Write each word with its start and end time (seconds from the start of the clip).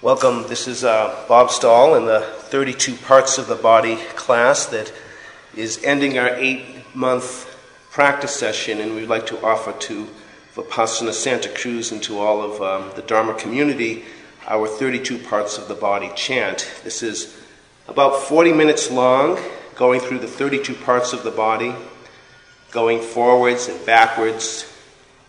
Welcome. 0.00 0.44
This 0.46 0.68
is 0.68 0.84
uh, 0.84 1.24
Bob 1.26 1.50
Stahl 1.50 1.96
in 1.96 2.06
the 2.06 2.20
32 2.20 2.94
Parts 2.94 3.36
of 3.36 3.48
the 3.48 3.56
Body 3.56 3.96
class 4.14 4.66
that 4.66 4.92
is 5.56 5.82
ending 5.82 6.20
our 6.20 6.36
eight 6.36 6.64
month 6.94 7.52
practice 7.90 8.32
session, 8.32 8.80
and 8.80 8.94
we'd 8.94 9.08
like 9.08 9.26
to 9.26 9.44
offer 9.44 9.72
to 9.72 10.06
Vipassana 10.54 11.12
Santa 11.12 11.48
Cruz 11.48 11.90
and 11.90 12.00
to 12.04 12.20
all 12.20 12.40
of 12.42 12.62
um, 12.62 12.92
the 12.94 13.02
Dharma 13.02 13.34
community 13.34 14.04
our 14.46 14.68
32 14.68 15.18
Parts 15.18 15.58
of 15.58 15.66
the 15.66 15.74
Body 15.74 16.12
chant. 16.14 16.70
This 16.84 17.02
is 17.02 17.36
about 17.88 18.22
40 18.22 18.52
minutes 18.52 18.92
long, 18.92 19.36
going 19.74 19.98
through 19.98 20.20
the 20.20 20.28
32 20.28 20.74
parts 20.74 21.12
of 21.12 21.24
the 21.24 21.32
body, 21.32 21.74
going 22.70 23.00
forwards 23.00 23.66
and 23.66 23.84
backwards, 23.84 24.64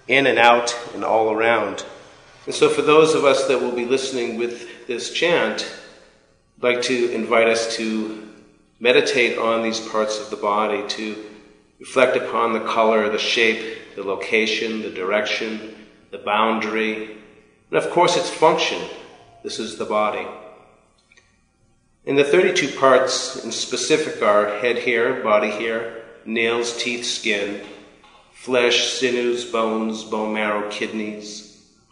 in 0.08 0.28
and 0.28 0.38
out, 0.38 0.78
and 0.94 1.04
all 1.04 1.32
around. 1.32 1.84
And 2.50 2.56
so, 2.56 2.68
for 2.68 2.82
those 2.82 3.14
of 3.14 3.26
us 3.26 3.48
that 3.48 3.62
will 3.62 3.74
be 3.74 3.86
listening 3.86 4.40
with 4.40 4.88
this 4.88 5.12
chant, 5.12 5.72
I'd 6.58 6.64
like 6.64 6.82
to 6.82 7.12
invite 7.12 7.48
us 7.48 7.76
to 7.76 8.28
meditate 8.80 9.38
on 9.38 9.62
these 9.62 9.80
parts 9.80 10.20
of 10.20 10.32
the 10.32 10.36
body, 10.36 10.84
to 10.88 11.26
reflect 11.80 12.18
upon 12.18 12.54
the 12.54 12.62
color, 12.62 13.08
the 13.08 13.20
shape, 13.20 13.96
the 13.96 14.02
location, 14.02 14.82
the 14.82 14.90
direction, 14.90 15.76
the 16.10 16.18
boundary, 16.18 17.18
and 17.70 17.78
of 17.78 17.92
course 17.92 18.18
its 18.18 18.32
function. 18.32 18.82
This 19.44 19.60
is 19.60 19.78
the 19.78 19.86
body. 19.86 20.26
And 22.08 22.18
the 22.18 22.24
32 22.24 22.80
parts 22.80 23.46
in 23.46 23.52
specific 23.52 24.24
are 24.24 24.58
head 24.58 24.80
hair, 24.80 25.22
body 25.22 25.52
hair, 25.52 26.04
nails, 26.26 26.76
teeth, 26.82 27.06
skin, 27.06 27.62
flesh, 28.34 28.94
sinews, 28.94 29.46
bones, 29.46 30.04
bone 30.04 30.34
marrow, 30.34 30.68
kidneys, 30.72 31.49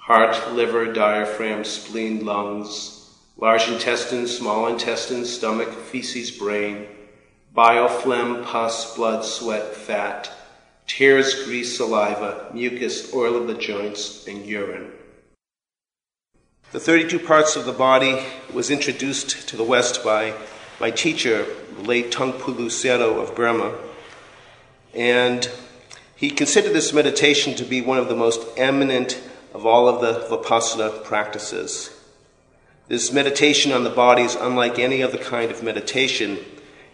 heart, 0.08 0.54
liver, 0.54 0.94
diaphragm, 0.94 1.66
spleen, 1.66 2.26
lungs, 2.26 3.14
large 3.36 3.68
intestine, 3.68 4.26
small 4.26 4.68
intestine, 4.68 5.26
stomach, 5.26 5.68
feces, 5.68 6.32
brain, 6.32 6.88
bile, 7.54 7.90
phlegm, 7.90 8.42
pus, 8.46 8.96
blood, 8.96 9.26
sweat, 9.26 9.76
fat, 9.76 10.32
tears, 10.88 11.44
grease, 11.44 11.76
saliva, 11.76 12.50
mucus, 12.54 13.14
oil 13.14 13.36
of 13.36 13.48
the 13.48 13.54
joints, 13.54 14.26
and 14.30 14.46
urine. 14.46 14.90
The 16.72 16.80
32 16.80 17.20
parts 17.20 17.58
of 17.58 17.66
the 17.66 17.74
body 17.74 18.24
was 18.54 18.72
introduced 18.72 19.50
to 19.50 19.58
the 19.58 19.64
West 19.66 20.06
by 20.06 20.34
my 20.80 20.90
teacher, 20.90 21.46
late 21.80 22.12
Taungpulu 22.12 22.68
Sayadaw 22.68 23.22
of 23.22 23.36
Burma, 23.36 23.78
and 24.94 25.52
he 26.16 26.30
considered 26.30 26.72
this 26.72 26.94
meditation 26.94 27.56
to 27.56 27.66
be 27.66 27.82
one 27.82 27.98
of 27.98 28.08
the 28.08 28.16
most 28.16 28.48
eminent 28.56 29.22
of 29.58 29.66
all 29.66 29.88
of 29.90 30.02
the 30.02 30.20
Vipassana 30.30 31.04
practices. 31.04 31.90
This 32.90 33.12
meditation 33.12 33.72
on 33.72 33.84
the 33.84 33.90
body 33.90 34.22
is 34.22 34.36
unlike 34.36 34.78
any 34.78 35.02
other 35.02 35.18
kind 35.18 35.50
of 35.50 35.64
meditation, 35.64 36.38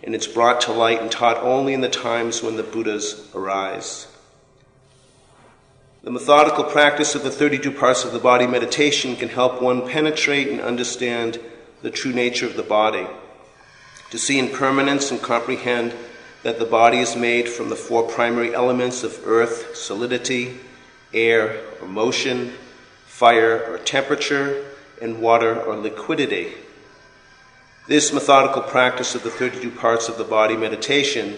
and 0.02 0.16
it's 0.16 0.28
brought 0.28 0.62
to 0.62 0.72
light 0.72 1.02
and 1.02 1.12
taught 1.12 1.44
only 1.44 1.74
in 1.74 1.82
the 1.82 1.90
times 1.90 2.42
when 2.42 2.56
the 2.56 2.64
Buddhas 2.64 3.30
arise. 3.36 4.08
The 6.04 6.12
methodical 6.12 6.64
practice 6.64 7.16
of 7.16 7.24
the 7.24 7.32
32 7.32 7.70
parts 7.70 8.06
of 8.06 8.14
the 8.14 8.20
body 8.20 8.48
meditation 8.48 9.18
can 9.18 9.28
help 9.28 9.62
one 9.62 9.86
penetrate 9.86 10.48
and 10.48 10.62
understand 10.62 11.42
the 11.82 11.92
true 11.92 12.14
nature 12.14 12.46
of 12.46 12.56
the 12.56 12.64
body, 12.64 13.08
to 14.10 14.18
see 14.18 14.40
impermanence 14.40 15.12
and 15.12 15.22
comprehend 15.22 15.94
that 16.44 16.60
the 16.60 16.66
body 16.66 17.00
is 17.00 17.18
made 17.18 17.50
from 17.50 17.68
the 17.68 17.76
four 17.76 18.04
primary 18.04 18.56
elements 18.56 19.04
of 19.04 19.20
earth, 19.28 19.76
solidity, 19.76 20.60
air 21.14 21.62
or 21.82 21.88
motion, 21.88 22.54
fire 23.06 23.64
or 23.72 23.78
temperature, 23.78 24.66
and 25.02 25.22
water 25.22 25.62
or 25.62 25.76
liquidity. 25.76 26.54
This 27.88 28.14
methodical 28.14 28.62
practice 28.62 29.14
of 29.14 29.24
the 29.24 29.30
32 29.30 29.70
parts 29.72 30.08
of 30.08 30.18
the 30.18 30.24
body 30.24 30.56
meditation 30.56 31.38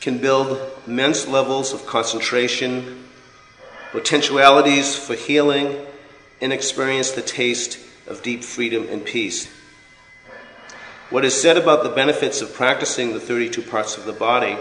can 0.00 0.18
build 0.18 0.58
immense 0.86 1.26
levels 1.26 1.72
of 1.72 1.86
concentration, 1.86 3.04
potentialities 3.92 4.96
for 4.96 5.14
healing, 5.14 5.76
and 6.40 6.52
experience 6.52 7.12
the 7.12 7.22
taste 7.22 7.78
of 8.06 8.22
deep 8.22 8.42
freedom 8.42 8.88
and 8.88 9.04
peace. 9.04 9.48
What 11.08 11.24
is 11.24 11.40
said 11.40 11.56
about 11.56 11.84
the 11.84 11.90
benefits 11.90 12.42
of 12.42 12.52
practicing 12.52 13.12
the 13.12 13.20
32 13.20 13.62
parts 13.62 13.96
of 13.96 14.04
the 14.06 14.12
body 14.12 14.58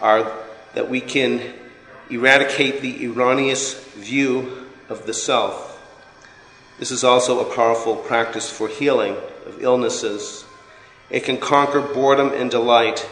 are 0.00 0.30
that 0.74 0.90
we 0.90 1.00
can 1.00 1.54
eradicate 2.10 2.80
the 2.80 3.06
erroneous 3.06 3.74
view 3.94 4.66
of 4.88 5.06
the 5.06 5.14
self. 5.14 5.66
This 6.78 6.90
is 6.90 7.04
also 7.04 7.40
a 7.40 7.54
powerful 7.54 7.96
practice 7.96 8.50
for 8.50 8.68
healing 8.68 9.16
of 9.46 9.62
illnesses. 9.62 10.44
It 11.10 11.24
can 11.24 11.38
conquer 11.38 11.80
boredom 11.80 12.32
and 12.32 12.50
delight, 12.50 13.08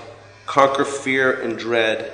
conquer 0.47 0.85
fear 0.85 1.33
and 1.41 1.59
dread. 1.59 2.13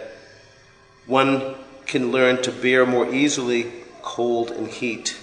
One 1.07 1.57
can 1.87 2.11
learn 2.11 2.43
to 2.43 2.53
bear 2.53 2.87
more 2.87 3.13
easily 3.13 3.71
cold 4.01 4.51
and 4.51 4.69
heat. 4.69 5.19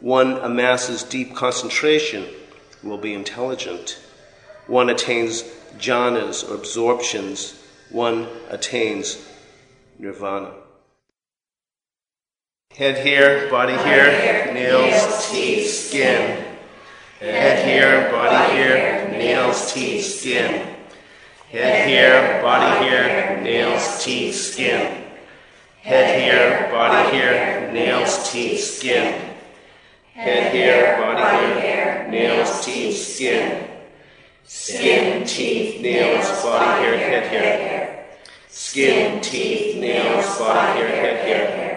One 0.00 0.32
amasses 0.38 1.04
deep 1.04 1.34
concentration, 1.34 2.26
will 2.82 2.98
be 2.98 3.14
intelligent. 3.14 3.98
One 4.66 4.90
attains 4.90 5.42
jhanas 5.78 6.48
or 6.48 6.54
absorptions. 6.54 7.54
One 7.90 8.26
attains 8.50 9.24
nirvana. 9.98 10.52
Head 12.78 13.04
here, 13.04 13.50
body 13.50 13.74
here, 13.74 14.50
nails, 14.54 15.30
teeth, 15.30 15.68
skin. 15.68 16.42
Head 17.20 17.66
here, 17.66 18.10
body 18.10 18.54
here, 18.54 19.08
nails, 19.10 19.74
teeth, 19.74 20.02
skin. 20.06 20.74
Head 21.50 21.86
here, 21.86 22.40
body 22.40 22.82
here, 22.82 23.38
nails, 23.42 24.02
teeth, 24.02 24.34
skin. 24.34 25.04
Head 25.82 26.18
here, 26.18 26.70
body 26.72 27.14
here, 27.14 27.70
nails, 27.74 28.32
teeth, 28.32 28.60
skin. 28.60 29.20
Head 30.14 30.54
here, 30.54 30.96
body 30.96 31.60
here, 31.60 32.08
nails, 32.08 32.64
teeth, 32.64 32.96
skin. 32.96 33.68
Skin, 34.44 35.26
teeth, 35.26 35.82
nails, 35.82 36.42
body 36.42 36.82
here, 36.82 36.96
head 36.96 37.30
here. 37.30 38.04
Skin, 38.48 39.20
teeth, 39.20 39.76
nails, 39.76 40.38
body 40.38 40.78
here, 40.78 40.88
head 40.88 41.26
here. 41.26 41.71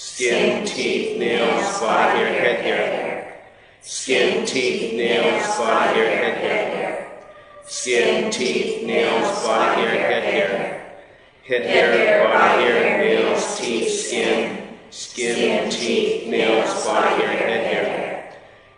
Skin, 0.00 0.64
teeth, 0.64 1.18
nails, 1.18 1.80
body 1.80 2.18
hair, 2.18 2.32
head 2.32 2.60
hair. 2.60 3.42
Skin, 3.82 4.46
teeth, 4.46 4.94
nails, 4.94 5.58
body 5.58 5.98
hair, 5.98 6.16
head 6.16 6.38
hair. 6.38 7.20
Skin, 7.66 8.30
teeth, 8.30 8.86
nails, 8.86 9.42
body 9.42 9.80
hair, 9.82 9.98
head 10.08 10.22
hair. 10.22 11.00
Head 11.48 11.62
hair, 11.66 12.28
body 12.28 12.62
hair, 12.62 12.98
nails, 12.98 13.58
teeth, 13.58 13.90
skin. 13.90 14.68
Skin, 14.90 15.68
teeth, 15.68 16.28
nails, 16.28 16.86
body 16.86 17.24
hair, 17.24 17.36
head 17.36 17.66
hair. 17.66 18.32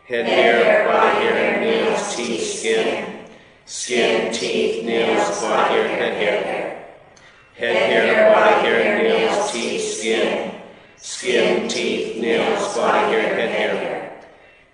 Head 0.06 0.25
hair, 0.25 0.88
body 0.88 1.26
hair, 1.26 1.60
nails, 1.60 2.16
teeth, 2.16 2.60
skin. 2.60 3.26
Skin, 3.66 4.32
teeth, 4.32 4.86
nails, 4.86 5.42
body 5.42 5.75
hair, 5.75 5.86
head 5.86 6.14
hair. 6.14 6.86
Head 7.59 7.76
hair, 7.76 8.09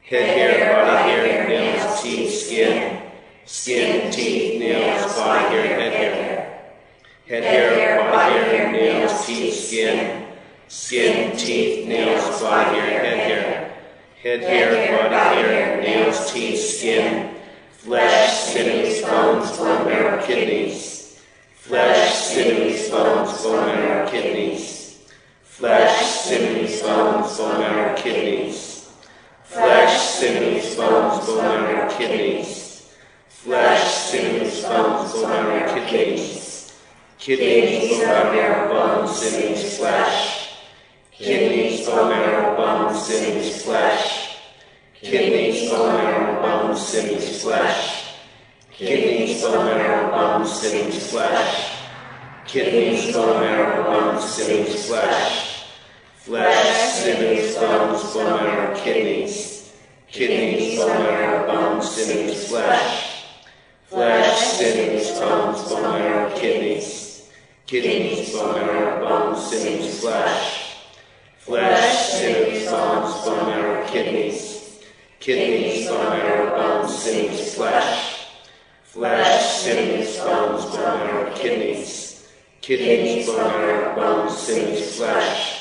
Head 0.07 0.29
hair, 0.37 0.73
body 0.73 1.11
hair, 1.11 1.49
nails, 1.49 2.01
teeth, 2.01 2.33
skin. 2.33 3.03
Skin, 3.45 4.13
teeth, 4.13 4.61
nails, 4.61 5.17
body 5.17 5.57
hair, 5.57 5.81
head 5.81 5.93
hair. 5.93 6.71
Head 7.27 7.43
hair, 7.43 8.11
body 8.11 8.35
hair, 8.35 8.71
nails, 8.71 9.27
teeth, 9.27 9.55
skin. 9.55 10.27
Skin, 10.69 11.37
teeth, 11.37 11.89
nails, 11.89 12.41
body 12.41 12.79
hair, 12.79 13.05
head 13.05 13.19
hair. 13.19 13.79
Head 14.23 14.41
hair, 14.43 15.11
body 15.11 15.43
hair, 15.43 15.81
nails, 15.81 16.33
teeth, 16.33 16.61
skin. 16.61 17.35
Flesh, 17.73 18.53
sinews, 18.53 19.03
bones, 19.03 19.57
bone 19.59 19.87
marrow, 19.87 20.25
kidneys. 20.25 21.21
Flesh, 21.55 22.15
sinews, 22.15 22.91
bones, 22.91 23.43
bone 23.43 23.67
marrow, 23.67 24.09
kidneys 24.09 24.77
flesh, 25.57 26.05
sinews, 26.05 26.83
bones, 26.83 27.39
bone 27.39 27.61
marrow, 27.61 27.97
kidneys. 27.97 28.76
Flesh, 29.47 30.01
sinews, 30.01 30.77
bones, 30.77 31.27
bone 31.27 31.43
marrow, 31.43 31.91
kidneys. 31.97 32.93
Flesh, 33.29 33.85
sinews, 33.85 34.63
bones, 34.65 35.13
bone 35.13 35.31
marrow, 35.31 35.87
kidneys. 35.87 36.73
Kidneys, 37.19 37.99
bone 38.01 38.35
marrow, 38.35 38.69
bones, 38.69 39.17
sinews, 39.17 39.79
flesh. 39.79 40.59
Kidneys, 41.13 41.87
bone 41.87 42.11
marrow, 42.11 42.57
bones, 42.57 43.07
sinews, 43.07 43.63
flesh. 43.65 44.37
Kidneys, 44.95 45.71
bone 45.71 45.97
marrow, 45.97 46.43
bones, 46.43 46.81
sinews, 46.81 47.43
flesh. 47.43 48.15
Kidneys, 48.73 49.43
bone 49.43 49.65
marrow, 49.65 50.11
bones, 50.11 50.53
sinews, 50.61 51.11
flesh 51.11 51.77
kidneys, 52.47 53.13
bone 53.13 53.41
marrow, 53.41 53.85
bones, 53.85 54.25
sinews, 54.25 54.87
flesh, 54.87 55.56
flesh, 56.27 57.05
sinews, 57.05 57.55
bones, 57.55 58.13
bone 58.13 58.43
marrow, 58.43 58.75
kidneys, 58.75 59.73
kidneys, 60.09 60.77
bone 60.77 60.89
marrow, 60.89 61.47
bones, 61.47 61.89
sinews, 61.89 62.49
flesh, 62.49 63.27
flesh, 63.85 64.37
sinews, 64.37 65.21
bones, 65.21 65.63
bone 65.71 65.83
marrow, 65.83 66.37
kidneys, 66.37 67.31
kidneys, 67.67 68.33
bone 68.33 68.55
marrow, 68.55 69.09
bones, 69.09 69.47
sinews, 69.47 70.01
flesh, 70.01 70.79
flesh, 71.39 72.11
sinews, 72.11 72.71
bones, 72.73 73.25
bone 73.25 73.47
marrow, 73.47 73.87
kidneys, 73.87 74.81
kidneys, 75.21 75.87
bone 75.87 76.11
marrow, 76.11 76.51
bones, 76.57 76.93
sinews, 76.93 77.55
flesh, 77.55 78.27
flesh, 78.83 79.63
sinews, 79.63 80.19
bones, 80.19 80.65
bone 80.75 80.99
marrow, 80.99 81.35
kidneys, 81.37 82.29
kidneys, 82.63 83.27
bone 83.29 83.37
marrow, 83.37 83.95
bones, 83.95 84.37
sinews, 84.37 84.97
flesh, 84.97 85.56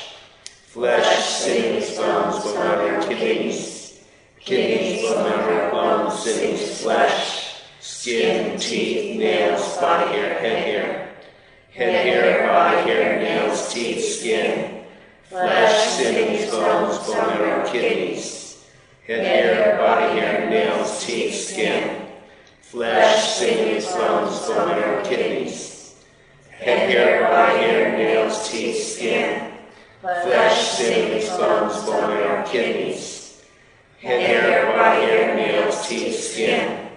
flesh, 0.76 1.24
sinews, 1.26 1.96
bones, 1.96 2.44
bone 2.44 2.54
marrow, 2.54 3.08
kidneys, 3.08 3.98
kidneys, 4.40 5.10
bone 5.10 5.24
marrow, 5.24 5.70
bones, 5.70 6.22
sinews, 6.22 6.82
flesh, 6.82 7.62
skin, 7.80 8.58
teeth, 8.60 9.18
nails, 9.18 9.78
body 9.78 10.12
hair, 10.12 10.38
head 10.38 10.58
hair, 10.66 11.14
head 11.72 12.06
hair, 12.06 12.46
body 12.46 12.90
hair, 12.90 13.18
nails, 13.22 13.72
teeth, 13.72 14.04
skin, 14.04 14.84
flesh, 15.22 15.94
sinews, 15.94 16.50
bones, 16.50 16.98
bone 17.06 17.26
marrow, 17.26 17.72
kidneys, 17.72 18.66
head 19.06 19.24
hair, 19.24 19.78
body 19.78 20.20
hair, 20.20 20.50
nails, 20.50 21.06
teeth, 21.06 21.34
skin, 21.34 22.06
flesh, 22.60 23.36
sinews, 23.36 23.86
bones, 23.92 24.46
bone 24.46 24.68
marrow, 24.68 25.02
kidneys, 25.06 25.94
head 26.50 26.90
hair, 26.90 27.22
body 27.22 27.60
hair, 27.60 27.96
nails, 27.96 28.46
teeth, 28.50 28.76
skin, 28.76 29.55
flesh, 30.06 30.68
sinews, 30.70 31.28
bones, 31.30 31.84
bone 31.84 32.10
marrow, 32.10 32.46
kidneys, 32.46 33.42
head 34.00 34.20
hair, 34.20 34.66
body 34.66 35.04
hair, 35.04 35.34
nails, 35.34 35.88
teeth, 35.88 36.14
skin, 36.14 36.90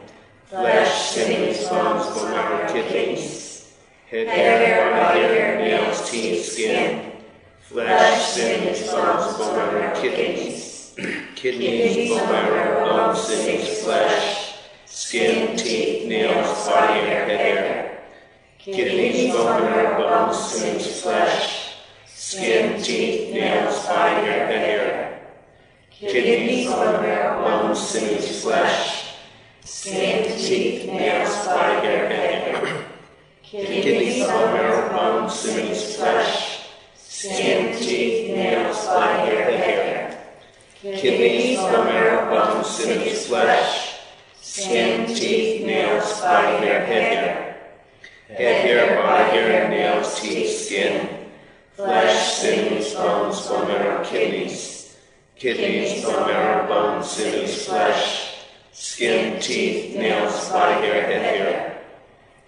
flesh, 0.45 1.09
sinews, 1.09 1.67
bones, 1.69 2.05
bone 2.15 2.31
marrow, 2.31 2.71
kidneys, 2.71 3.73
head 4.11 4.27
hair, 4.27 4.91
body 4.91 5.21
hair, 5.21 5.57
nails, 5.57 6.09
teeth, 6.09 6.45
skin, 6.45 7.11
flesh, 7.61 8.27
sinews, 8.27 8.91
bones, 8.91 9.37
bone 9.37 9.55
marrow, 9.55 10.01
kidneys, 10.01 10.93
kidneys, 11.35 12.09
bone 12.09 12.29
marrow, 12.29 12.85
bones, 12.85 13.19
sinews, 13.23 13.83
flesh, 13.83 14.55
skin, 14.85 15.57
teeth, 15.57 16.07
nails, 16.07 16.67
body 16.67 16.99
hair, 16.99 17.25
head 17.25 17.39
hair, 17.39 18.03
kidneys, 18.59 19.33
bone 19.33 19.63
marrow, 19.63 19.97
bones, 19.97 20.37
sinews, 20.37 21.01
flesh, 21.01 21.58
skin, 22.29 22.79
teeth, 22.79 23.33
nails, 23.33 23.87
body 23.87 24.27
head 24.27 24.51
hair, 24.51 25.19
kidneys, 25.89 26.69
marrow, 26.69 27.41
bones, 27.41 27.79
sinews, 27.79 28.43
flesh, 28.43 29.15
skin, 29.63 30.37
teeth, 30.37 30.85
nails, 30.85 31.33
body 31.47 31.87
head 31.87 32.11
hair, 32.11 32.85
kidneys, 33.41 34.27
marrow, 34.27 34.89
bones, 34.95 35.33
sinews, 35.39 35.95
flesh, 35.95 36.67
skin, 36.93 37.75
teeth, 37.75 38.35
nails, 38.35 38.85
body 38.85 39.31
head 39.31 39.53
hair, 39.63 40.23
kidneys, 40.83 41.57
marrow, 41.57 42.29
bones, 42.29 42.67
sinews, 42.67 43.25
flesh, 43.25 44.01
skin, 44.39 45.07
teeth, 45.07 45.65
nails, 45.65 46.21
body 46.21 46.63
head 46.63 46.87
hair, 46.87 47.57
head 48.27 48.65
hair, 48.67 49.01
body 49.01 49.31
hair, 49.31 49.69
nails, 49.69 50.21
teeth, 50.21 50.67
skin, 50.67 51.18
flesh, 51.79 52.33
sinews, 52.33 52.93
bones, 52.93 53.47
bone 53.47 53.67
marrow, 53.69 54.03
kidneys, 54.03 54.97
kidneys, 55.37 56.03
bone 56.03 56.27
marrow, 56.27 56.67
bones, 56.67 57.09
sinews, 57.09 57.65
flesh, 57.65 58.43
skin, 58.73 59.39
teeth, 59.39 59.95
nails, 59.95 60.49
body 60.49 60.85
hair, 60.85 61.07
head 61.07 61.21
hair, 61.21 61.81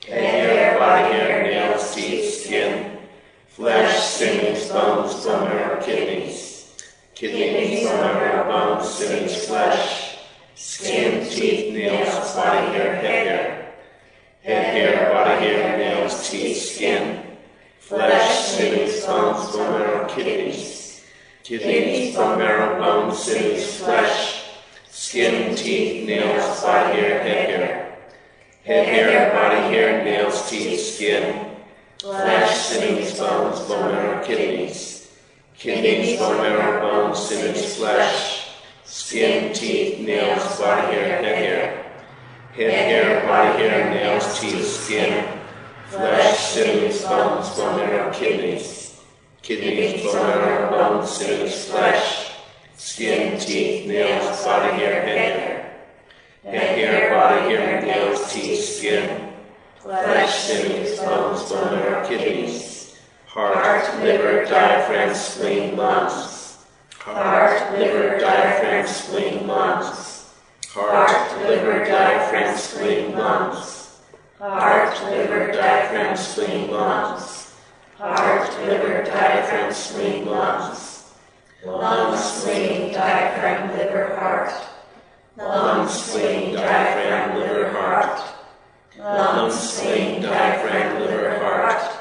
head 0.06 0.24
hair, 0.24 0.78
body 0.78 1.14
hair, 1.14 1.44
nails, 1.44 1.96
teeth, 1.96 2.44
skin, 2.44 2.98
flesh, 3.48 4.04
sinews, 4.04 4.68
bones, 4.70 5.24
bone 5.24 5.48
marrow, 5.48 5.82
kidneys, 5.82 6.76
kidneys, 7.16 7.88
bone 7.88 8.02
marrow, 8.02 8.52
bones, 8.52 8.90
sinews, 8.90 9.48
flesh, 9.48 10.18
skin, 10.56 11.26
teeth, 11.30 11.74
nails, 11.74 12.36
body 12.36 12.68
hair, 12.74 12.96
head 12.96 13.28
hair, 13.28 13.74
head 14.44 14.74
hair, 14.76 15.14
body 15.14 15.46
hair, 15.46 15.78
nails, 15.78 16.30
teeth, 16.30 16.58
skin, 16.58 17.21
flesh, 17.92 18.46
sinews, 18.46 19.06
bones, 19.06 19.52
bone 19.52 19.80
marrow, 19.80 20.08
kidneys, 20.08 21.04
kidneys, 21.44 22.16
bone 22.16 22.40
marrow, 22.40 22.80
bones, 22.80 23.20
sinews, 23.20 23.82
flesh, 23.82 24.46
skin, 24.88 25.54
teeth, 25.58 26.08
nails, 26.08 26.62
body 26.62 26.94
hair, 26.98 27.22
head 27.22 27.50
hair, 27.50 27.98
head 28.64 28.88
hair, 28.88 29.34
body 29.34 29.74
hair, 29.74 30.06
nails, 30.06 30.50
teeth, 30.50 30.80
skin, 30.80 31.48
flesh, 32.00 32.56
sinews, 32.56 33.20
bones, 33.20 33.60
bone 33.68 33.92
marrow, 33.92 34.24
kidneys, 34.24 35.12
kidneys, 35.58 36.18
bone 36.18 36.38
marrow, 36.38 36.80
bones, 36.80 37.20
sinews, 37.20 37.76
flesh, 37.76 38.52
skin, 38.86 39.54
teeth, 39.54 40.00
nails, 40.00 40.58
body 40.58 40.94
hair, 40.94 41.22
head 41.22 41.38
hair, 41.38 41.94
head 42.54 42.72
hair, 42.72 43.28
body 43.28 43.60
hair, 43.60 43.90
nails, 43.90 44.40
teeth, 44.40 44.66
skin, 44.66 45.41
flesh, 45.92 46.40
sinews, 46.54 47.04
bones, 47.04 47.50
bone 47.58 47.76
marrow, 47.76 48.14
kidneys, 48.14 48.98
kidneys, 49.42 50.04
bone 50.06 50.16
marrow, 50.16 50.70
bones, 50.70 51.10
sinews, 51.10 51.66
flesh, 51.70 52.32
skin, 52.78 53.38
teeth, 53.38 53.88
nails, 53.88 54.44
body 54.46 54.74
hair, 54.78 55.02
head. 55.06 55.72
Hair, 56.44 56.60
head 56.60 56.78
hair, 56.78 57.10
body 57.10 57.50
hair, 57.50 57.82
nails, 57.82 58.32
teeth, 58.32 58.64
skin, 58.64 59.34
flesh, 59.80 60.34
sinews, 60.44 60.98
bones, 61.00 61.50
bone 61.52 61.76
marrow, 61.76 62.08
kidneys, 62.08 62.98
heart, 63.26 63.84
liver, 64.02 64.46
diaphragm, 64.46 65.14
spleen, 65.14 65.76
lungs, 65.76 66.58
heart, 67.00 67.78
liver, 67.78 68.18
diaphragm, 68.18 68.88
spleen, 68.88 69.46
lungs, 69.46 70.34
heart, 70.70 71.50
liver, 71.50 71.84
diaphragm, 71.84 72.58
spleen, 72.58 73.12
lungs, 73.12 73.81
heart, 74.42 75.00
liver, 75.12 75.52
diaphragm, 75.52 76.18
spleen, 76.18 76.72
lungs, 76.72 77.54
heart, 78.00 78.50
liver, 78.66 79.04
diaphragm, 79.04 79.72
spleen, 79.72 80.26
lungs, 80.26 81.14
lungs, 81.64 82.20
spleen, 82.20 82.92
diaphragm, 82.92 83.70
liver, 83.78 84.16
heart, 84.16 84.52
lungs, 85.38 85.92
spleen, 85.92 86.56
diaphragm, 86.56 87.38
liver, 87.38 87.70
heart, 87.70 88.20
lungs, 88.98 89.54
spleen, 89.60 90.24
diaphragm, 90.24 91.00
liver, 91.02 91.38
heart, 91.38 91.98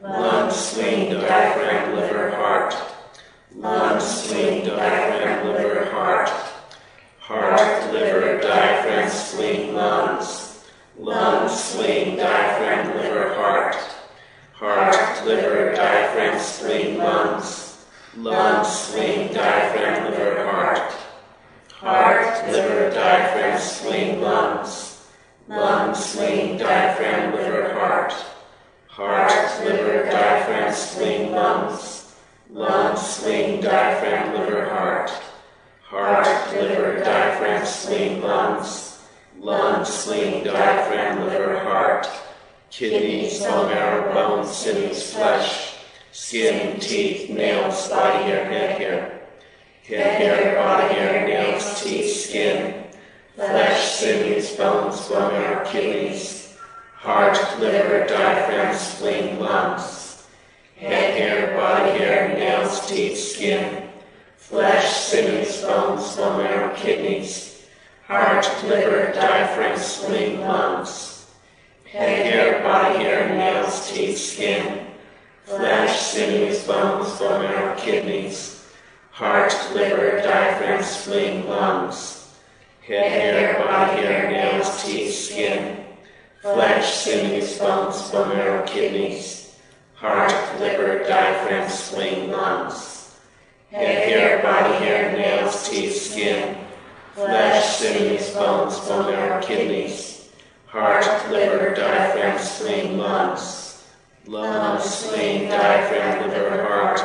lungs, 0.00 0.54
spleen, 0.54 1.10
diaphragm, 1.10 1.96
liver, 1.96 2.30
heart, 2.36 2.76
lungs, 3.52 4.04
spleen, 4.04 4.64
diaphragm, 4.64 5.48
liver, 5.48 5.90
heart, 5.90 6.28
heart, 7.18 7.92
liver, 7.92 8.40
diaphragm, 8.40 9.08
spleen, 9.10 9.74
lungs, 9.74 10.43
lungs, 10.98 11.52
spleen, 11.52 12.16
diaphragm, 12.16 12.96
liver, 12.96 13.34
heart, 13.34 13.76
heart, 14.52 15.26
liver, 15.26 15.74
diaphragm, 15.74 16.38
spleen, 16.38 16.98
lungs, 16.98 17.84
lungs, 18.16 18.68
spleen, 18.68 19.32
diaphragm, 19.32 20.04
liver, 20.04 20.44
heart, 20.44 20.92
heart, 21.72 22.52
liver, 22.52 22.90
diaphragm, 22.90 23.58
spleen, 23.58 24.20
lungs, 24.20 25.04
lungs, 25.48 25.98
spleen, 25.98 26.56
diaphragm, 26.56 27.32
liver, 27.32 27.72
heart, 27.74 28.12
heart, 28.86 29.64
liver, 29.64 30.04
diaphragm, 30.04 30.72
spleen, 30.72 31.32
lungs, 31.32 32.14
lungs, 32.50 33.00
spleen, 33.00 33.60
diaphragm, 33.60 34.32
liver, 34.34 34.68
heart, 34.68 35.10
heart, 35.82 36.52
liver, 36.52 37.02
diaphragm, 37.02 37.66
spleen, 37.66 38.22
lungs, 38.22 38.83
lungs, 39.40 39.88
spleen, 39.88 40.44
diaphragm, 40.44 41.26
liver, 41.26 41.58
heart, 41.60 42.08
kidneys, 42.70 43.40
bone 43.40 43.68
marrow, 43.68 44.12
bones, 44.12 44.54
sinews, 44.54 45.12
flesh, 45.12 45.76
skin, 46.12 46.78
teeth, 46.80 47.30
nails, 47.30 47.88
body 47.88 48.24
hair, 48.24 48.44
head 48.46 48.78
hair, 48.80 49.20
head 49.86 50.20
hair, 50.20 50.56
body 50.56 50.94
hair, 50.94 51.26
nails, 51.26 51.82
teeth, 51.82 52.16
skin, 52.16 52.84
flesh, 53.34 53.94
sinews, 53.94 54.56
bones, 54.56 55.08
bone 55.08 55.32
marrow, 55.32 55.64
kidneys, 55.70 56.56
heart, 56.96 57.36
liver, 57.60 58.06
diaphragm, 58.06 58.74
spleen, 58.76 59.38
lungs, 59.38 60.26
head 60.76 61.16
hair, 61.18 61.56
body 61.56 61.98
hair, 61.98 62.34
nails, 62.34 62.86
teeth, 62.86 63.18
skin, 63.18 63.88
flesh, 64.36 64.90
sinews, 64.90 65.62
bones, 65.62 66.16
bone 66.16 66.38
marrow, 66.38 66.74
kidneys, 66.76 67.53
heart, 68.06 68.46
liver, 68.64 69.12
diaphragm, 69.12 69.78
spleen, 69.78 70.40
lungs, 70.40 71.26
head 71.90 72.26
hair, 72.26 72.62
body 72.62 73.02
hair, 73.02 73.28
nails, 73.30 73.90
teeth, 73.90 74.18
skin, 74.18 74.86
flesh, 75.44 75.98
sinews, 76.00 76.66
bones, 76.66 77.18
bone 77.18 77.42
marrow, 77.42 77.74
kidneys, 77.78 78.66
heart, 79.10 79.52
liver, 79.74 80.20
diaphragm, 80.22 80.82
spleen, 80.82 81.46
lungs, 81.46 82.36
head, 82.82 83.10
hair, 83.10 83.64
body 83.64 84.02
hair, 84.02 84.30
nails, 84.30 84.84
teeth, 84.84 85.14
skin, 85.14 85.84
flesh, 86.42 86.94
sinews, 86.96 87.58
bones, 87.58 88.10
bone 88.10 88.28
marrow, 88.36 88.66
kidneys, 88.66 89.56
heart, 89.94 90.60
liver, 90.60 91.04
diaphragm, 91.08 91.70
spleen, 91.70 92.30
lungs, 92.30 93.16
head, 93.70 94.08
hair, 94.08 94.42
body 94.42 94.84
hair, 94.84 95.16
nails, 95.16 95.66
teeth, 95.70 95.96
skin, 95.96 96.63
flesh, 97.14 97.76
sinews, 97.76 98.30
bones, 98.30 98.78
bone 98.80 99.06
marrow, 99.06 99.40
kidneys, 99.40 100.28
heart, 100.66 101.04
liver, 101.30 101.72
diaphragm, 101.74 102.38
spleen, 102.40 102.98
lungs, 102.98 103.84
lungs, 104.26 104.82
spleen, 104.84 105.48
diaphragm, 105.48 106.28
liver, 106.28 106.64
heart, 106.64 107.00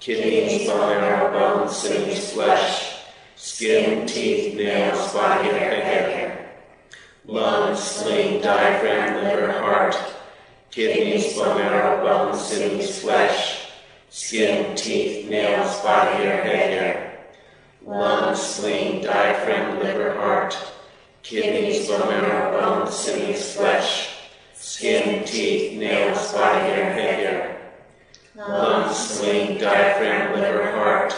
kidneys, 0.00 0.66
bone 0.66 1.00
marrow, 1.00 1.32
bones, 1.32 1.76
sinews, 1.76 2.32
flesh, 2.32 2.96
skin, 3.36 4.06
teeth, 4.08 4.56
nails, 4.56 5.12
body 5.12 5.50
hair, 5.50 5.84
hair, 5.84 6.50
lungs, 7.24 7.78
spleen, 7.78 8.42
diaphragm, 8.42 9.22
liver, 9.22 9.52
heart, 9.52 9.96
kidneys, 10.72 11.36
bone 11.36 11.58
marrow, 11.58 12.04
bones, 12.04 12.40
sinews, 12.40 13.00
flesh, 13.02 13.68
skin, 14.10 14.74
teeth, 14.74 15.30
nails, 15.30 15.80
body 15.82 16.24
hair, 16.24 16.42
head 16.42 16.70
hair, 16.72 17.07
lungs, 17.84 18.40
spleen, 18.40 19.02
diaphragm, 19.02 19.78
liver, 19.80 20.14
heart, 20.14 20.56
kidneys, 21.22 21.88
bone 21.88 22.08
marrow, 22.08 22.60
bones, 22.60 22.94
sinews, 22.94 23.54
flesh, 23.54 24.16
skin, 24.54 25.24
teeth, 25.24 25.78
nails, 25.78 26.32
body 26.32 26.58
hair, 26.58 26.92
hair, 26.92 27.72
lungs, 28.36 28.96
spleen, 28.96 29.58
diaphragm, 29.58 30.34
liver, 30.40 30.72
heart, 30.72 31.14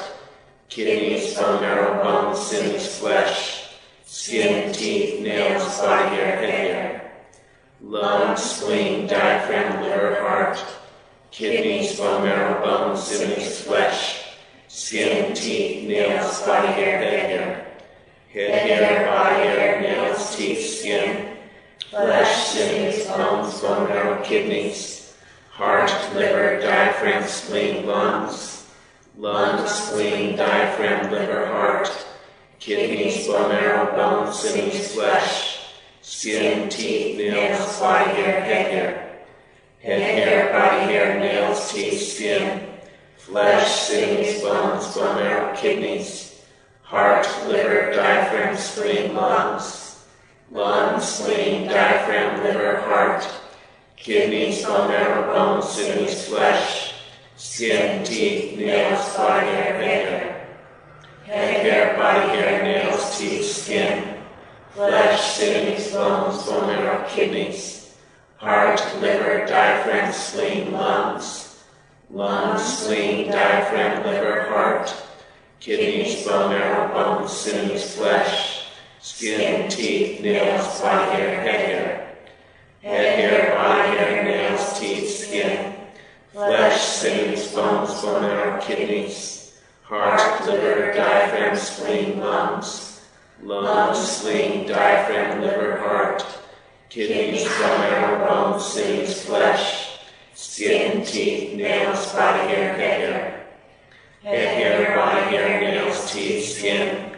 kidneys, 0.68 1.34
bone 1.34 1.60
marrow, 1.60 2.02
bones, 2.02 2.38
sinews, 2.38 2.98
flesh, 2.98 3.76
skin, 4.04 4.72
teeth, 4.72 5.20
nails, 5.20 5.78
body 5.78 6.16
hair, 6.16 6.36
hair, 6.38 7.12
lungs, 7.82 8.42
spleen, 8.42 9.06
diaphragm, 9.06 9.82
liver, 9.82 10.20
heart, 10.20 10.64
kidneys, 11.30 11.98
bone 11.98 12.24
marrow, 12.24 12.62
bones, 12.64 13.02
sinews, 13.02 13.62
flesh, 13.62 14.19
skin, 14.70 15.34
teeth, 15.34 15.88
nails, 15.88 16.42
body 16.42 16.68
hair, 16.68 16.98
head 17.00 17.30
hair, 17.30 17.66
head 18.32 18.68
hair, 18.68 19.06
body 19.06 19.42
hair, 19.42 19.80
nails, 19.80 20.36
teeth, 20.36 20.64
skin, 20.64 21.36
flesh, 21.90 22.46
sinews, 22.50 23.04
bones, 23.08 23.60
bone 23.60 23.88
marrow, 23.88 24.22
kidneys, 24.22 25.16
heart, 25.50 25.90
liver, 26.14 26.60
diaphragm, 26.60 27.26
spleen, 27.26 27.84
lungs, 27.84 28.64
lungs, 29.18 29.70
spleen, 29.72 30.36
diaphragm, 30.36 31.10
liver, 31.10 31.46
heart, 31.46 31.90
kidneys, 32.60 33.26
bone 33.26 33.48
marrow, 33.48 33.90
bones, 33.96 34.38
sinews, 34.38 34.94
flesh, 34.94 35.74
skin, 36.00 36.68
teeth, 36.68 37.18
nails, 37.18 37.80
body 37.80 38.10
hair, 38.10 38.40
head 38.40 38.70
hair, 38.70 39.18
head 39.82 40.00
hair, 40.00 40.52
body 40.52 40.92
hair, 40.92 41.18
nails, 41.18 41.72
teeth, 41.72 42.00
skin, 42.00 42.69
flesh, 43.30 43.82
sinews, 43.82 44.42
bones, 44.42 44.92
bone 44.92 45.14
marrow, 45.14 45.54
kidneys, 45.54 46.42
heart, 46.82 47.24
liver, 47.46 47.92
diaphragm, 47.92 48.56
spleen, 48.56 49.14
lungs, 49.14 50.04
lungs, 50.50 51.04
spleen, 51.04 51.68
diaphragm, 51.68 52.42
liver, 52.42 52.80
heart, 52.80 53.24
kidneys, 53.94 54.64
bone 54.64 54.88
marrow, 54.88 55.32
bones, 55.32 55.68
sinews, 55.68 56.26
flesh, 56.26 56.94
skin, 57.36 58.02
teeth, 58.02 58.58
nails, 58.58 59.14
body 59.16 59.46
hair, 59.46 59.80
hair, 59.80 60.48
head 61.22 61.66
hair, 61.66 61.96
body 61.96 62.36
hair, 62.36 62.64
nails, 62.64 63.16
teeth, 63.16 63.44
skin, 63.44 64.18
flesh, 64.70 65.34
sinews, 65.34 65.92
bones, 65.92 66.42
bone 66.46 66.66
marrow, 66.66 67.06
kidneys, 67.08 67.94
heart, 68.38 68.80
liver, 69.00 69.46
diaphragm, 69.46 70.12
spleen, 70.12 70.72
lungs, 70.72 71.49
lungs, 72.12 72.62
spleen, 72.62 73.30
diaphragm, 73.30 74.04
liver, 74.04 74.42
heart, 74.48 74.94
kidneys, 75.60 76.26
bone 76.26 76.50
marrow, 76.50 76.92
bones, 76.92 77.32
sinews, 77.32 77.94
flesh, 77.94 78.66
skin, 79.00 79.68
teeth, 79.70 80.20
nails, 80.20 80.80
body 80.80 81.12
hair, 81.12 81.40
head 81.40 81.60
hair, 81.66 82.16
head 82.82 83.18
hair, 83.18 83.54
body 83.56 83.96
hair, 83.96 84.24
nails, 84.24 84.78
teeth, 84.78 85.08
skin, 85.08 85.74
flesh, 86.32 86.80
sinews, 86.80 87.52
bones, 87.52 88.02
bone 88.02 88.22
marrow, 88.22 88.60
kidneys, 88.60 89.60
heart, 89.82 90.46
liver, 90.46 90.92
diaphragm, 90.92 91.56
spleen, 91.56 92.18
lungs, 92.18 93.02
lungs, 93.42 93.98
spleen, 93.98 94.66
diaphragm, 94.66 95.42
liver, 95.42 95.78
heart, 95.78 96.26
kidneys, 96.88 97.44
bone 97.44 97.80
marrow, 97.80 98.28
bones, 98.28 98.64
sinews, 98.64 99.24
flesh, 99.24 99.89
skin, 100.40 101.04
teeth, 101.04 101.54
nails, 101.54 102.12
body 102.14 102.48
hair, 102.48 102.72
head 102.72 103.00
hair, 103.00 103.46
head 104.22 104.56
hair, 104.56 104.96
body 104.96 105.36
hair, 105.36 105.60
nails, 105.60 106.10
teeth, 106.10 106.56
skin, 106.56 107.12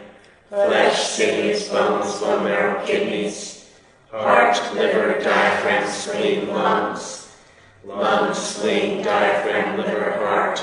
flesh, 0.49 1.07
sinews, 1.07 1.69
bones, 1.69 2.19
bone 2.19 2.43
marrow, 2.43 2.85
kidneys, 2.85 3.71
heart, 4.11 4.59
liver, 4.75 5.21
diaphragm, 5.23 5.89
spleen, 5.89 6.49
lungs, 6.49 7.33
lungs, 7.85 8.37
spleen, 8.37 9.01
diaphragm, 9.01 9.77
liver, 9.77 10.11
heart, 10.17 10.61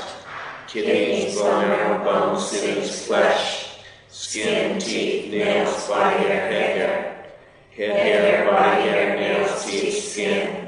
kidneys, 0.67 1.35
bone 1.39 1.67
marrow, 1.67 2.03
bones, 2.03 2.45
sinews, 2.47 3.07
flesh, 3.07 3.79
skin, 4.09 4.79
teeth, 4.79 5.31
nails, 5.31 5.87
body 5.87 6.15
hair, 6.27 6.51
head 6.51 6.77
hair, 6.77 7.25
head 7.75 7.95
hair, 7.95 8.51
body 8.51 8.81
hair, 8.83 9.15
nails, 9.15 9.65
teeth, 9.65 10.03
skin, 10.03 10.60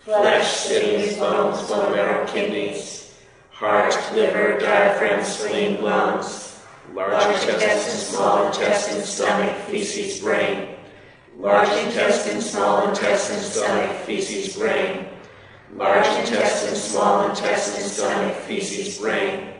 flesh, 0.00 0.50
sinews, 0.50 1.18
bones, 1.18 1.68
bone 1.68 1.92
marrow, 1.92 2.26
kidneys, 2.26 3.14
heart, 3.50 3.94
liver, 4.14 4.58
diaphragm, 4.58 5.22
spleen, 5.22 5.82
lungs, 5.82 6.58
large 6.94 7.42
intestine, 7.46 8.00
small 8.00 8.46
intestine, 8.46 9.02
stomach, 9.02 9.54
feces, 9.66 10.20
brain, 10.20 10.68
large 11.36 11.68
intestine, 11.84 12.40
small 12.40 12.88
intestine, 12.88 13.40
stomach, 13.40 13.94
feces, 14.06 14.56
brain, 14.56 15.06
large 15.76 16.06
intestine, 16.18 16.74
small 16.74 17.28
intestine, 17.28 17.84
stomach, 17.84 18.34
feces, 18.46 18.98
brain, 18.98 19.52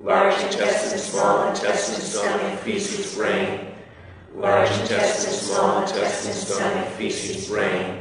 large 0.00 0.40
intestine, 0.44 0.98
small 0.98 1.48
intestine, 1.48 2.00
stomach, 2.00 2.58
feces, 2.60 3.14
brain, 3.14 3.66
large 4.34 4.70
intestine, 4.80 5.32
small 5.32 5.82
intestine, 5.82 6.32
stomach, 6.32 6.88
feces, 6.96 7.50
brain, 7.50 8.00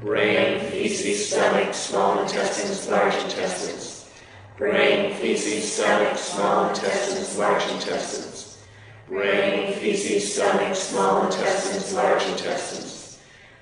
brain, 0.00 0.60
feces, 0.70 1.28
stomach, 1.28 1.74
small 1.74 2.22
intestines, 2.22 2.88
large 2.88 3.14
intestines, 3.16 4.08
brain, 4.56 5.14
feces, 5.16 5.72
stomach, 5.72 6.16
small 6.16 6.68
intestines, 6.68 7.36
large 7.36 7.64
intestines, 7.72 8.64
brain, 9.08 9.72
feces, 9.74 10.34
stomach, 10.34 10.76
small 10.76 11.26
intestines, 11.26 11.92
large 11.94 12.22
intestines, 12.26 13.18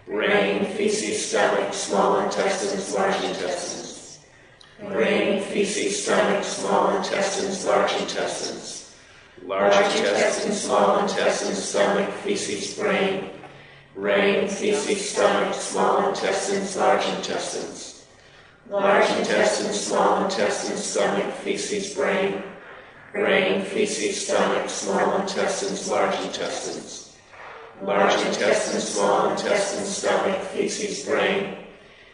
brain, 0.06 0.66
feces, 0.74 1.26
stomach, 1.26 1.72
small 1.72 2.20
intestines, 2.20 2.94
large 2.94 3.24
intestines, 3.24 4.20
brain, 4.88 5.42
feces, 5.42 6.04
stomach, 6.04 6.44
small 6.44 6.96
intestines, 6.96 7.64
large 7.64 7.92
intestines, 7.94 8.94
large 9.42 9.96
intestine, 9.96 10.52
small 10.52 10.98
intestine, 10.98 11.54
stomach, 11.54 12.10
feces, 12.24 12.78
brain, 12.78 13.30
brain, 13.96 14.46
feces, 14.46 15.10
stomach, 15.10 15.54
small 15.54 16.10
intestines, 16.10 16.76
large 16.76 17.04
intestines, 17.16 18.06
large 18.68 19.08
intestine, 19.18 19.72
small 19.72 20.22
intestine, 20.24 20.76
stomach, 20.76 21.32
feces, 21.36 21.94
brain, 21.94 22.42
brain, 23.14 23.64
feces, 23.64 24.26
stomach, 24.26 24.68
small 24.68 25.18
intestines, 25.22 25.88
large 25.90 26.20
intestines, 26.26 27.16
large 27.80 28.14
intestine, 28.26 28.80
small 28.80 29.30
intestine, 29.30 29.86
stomach, 29.86 30.42
feces, 30.52 31.06
brain, 31.06 31.56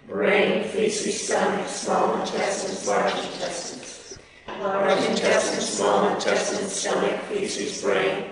brain, 0.07 0.63
feces, 0.69 1.27
stomach, 1.27 1.67
small 1.69 2.21
intestines, 2.21 2.87
large 2.87 3.13
intestines, 3.13 4.19
large 4.61 5.05
intestine, 5.11 5.61
small 5.61 6.15
intestine, 6.15 6.69
stomach, 6.69 7.21
feces, 7.23 7.83
brain, 7.83 8.32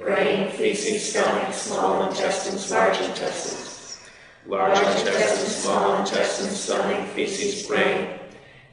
brain, 0.00 0.50
feces, 0.52 1.12
stomach, 1.12 1.52
small 1.52 2.08
intestines, 2.08 2.70
large 2.70 2.98
intestines, 3.00 4.00
large 4.46 4.78
intestine, 4.78 5.48
small 5.48 6.00
intestine, 6.00 6.50
stomach, 6.50 7.06
feces, 7.08 7.66
brain, 7.66 8.08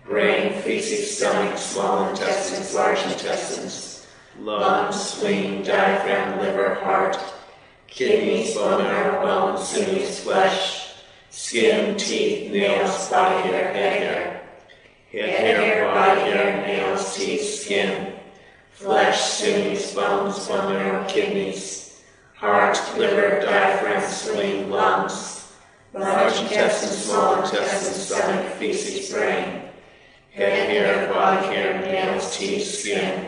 brain, 0.05 0.61
feces, 0.61 1.17
stomach, 1.17 1.57
small 1.57 2.09
intestines, 2.09 2.73
large 2.73 3.03
intestines, 3.11 4.07
lungs, 4.39 4.95
spleen, 4.95 5.63
diaphragm, 5.63 6.39
liver, 6.39 6.75
heart, 6.75 7.19
kidneys, 7.87 8.55
bone 8.55 8.83
marrow, 8.83 9.21
bones, 9.21 9.67
sinews, 9.67 10.21
flesh, 10.21 10.93
skin, 11.29 11.97
teeth, 11.97 12.51
nails, 12.51 13.09
body 13.09 13.49
hair, 13.49 13.73
head 13.73 14.01
hair, 14.01 14.41
head 15.11 15.57
hair, 15.57 15.85
body 15.93 16.21
hair, 16.21 16.65
nails, 16.65 17.15
teeth, 17.17 17.41
skin, 17.41 18.16
flesh, 18.77 19.19
sinews, 19.19 19.91
bones, 19.95 20.47
bone 20.47 20.71
marrow, 20.71 21.03
kidneys, 21.07 22.03
heart, 22.35 22.79
liver, 22.95 23.41
diaphragm, 23.41 24.07
spleen, 24.07 24.69
lungs, 24.69 25.51
large 25.93 26.39
intestine, 26.41 26.89
small 26.89 27.43
intestine, 27.43 27.93
stomach, 27.93 28.45
feces, 28.53 29.11
brain, 29.11 29.63
head, 30.31 30.69
hair, 30.69 31.11
body 31.11 31.47
hair, 31.47 31.81
nails, 31.81 32.37
teeth, 32.37 32.67
skin, 32.67 33.25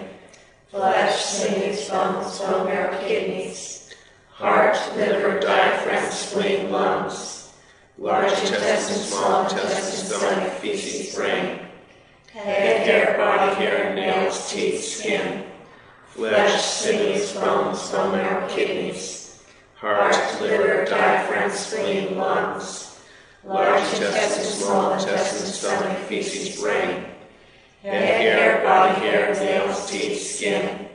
flesh, 0.70 1.26
sinews, 1.26 1.90
bones, 1.90 2.38
bone 2.38 2.66
marrow, 2.68 2.96
kidneys, 3.08 3.92
heart, 4.30 4.78
liver, 4.98 5.40
diaphragm, 5.40 6.12
spleen, 6.12 6.72
lungs, 6.72 7.52
large 7.98 8.32
intestine, 8.42 8.98
small 8.98 9.46
intestine, 9.46 10.06
stomach, 10.06 10.54
feces, 10.60 11.16
brain, 11.16 11.60
head, 12.44 12.88
hair, 12.88 13.18
body 13.18 13.56
hair, 13.56 13.94
nails, 13.96 14.50
teeth, 14.50 14.84
skin, 14.84 15.44
flesh, 16.08 16.62
sinews, 16.62 17.34
bones, 17.34 17.92
bone 17.92 18.14
marrow, 18.14 18.48
kidneys, 18.48 19.42
heart, 19.76 20.16
liver, 20.42 20.86
diaphragm, 20.86 21.52
spleen, 21.52 22.18
lungs, 22.18 23.00
large 23.44 23.82
intestine, 23.94 24.44
small 24.46 24.94
intestine, 24.94 25.48
stomach, 25.48 25.98
feces, 26.08 26.62
brain, 26.62 27.06
head, 27.82 28.22
hair, 28.22 28.64
body 28.64 29.00
hair, 29.02 29.34
nails, 29.34 29.90
teeth, 29.90 30.22
skin, 30.22 30.88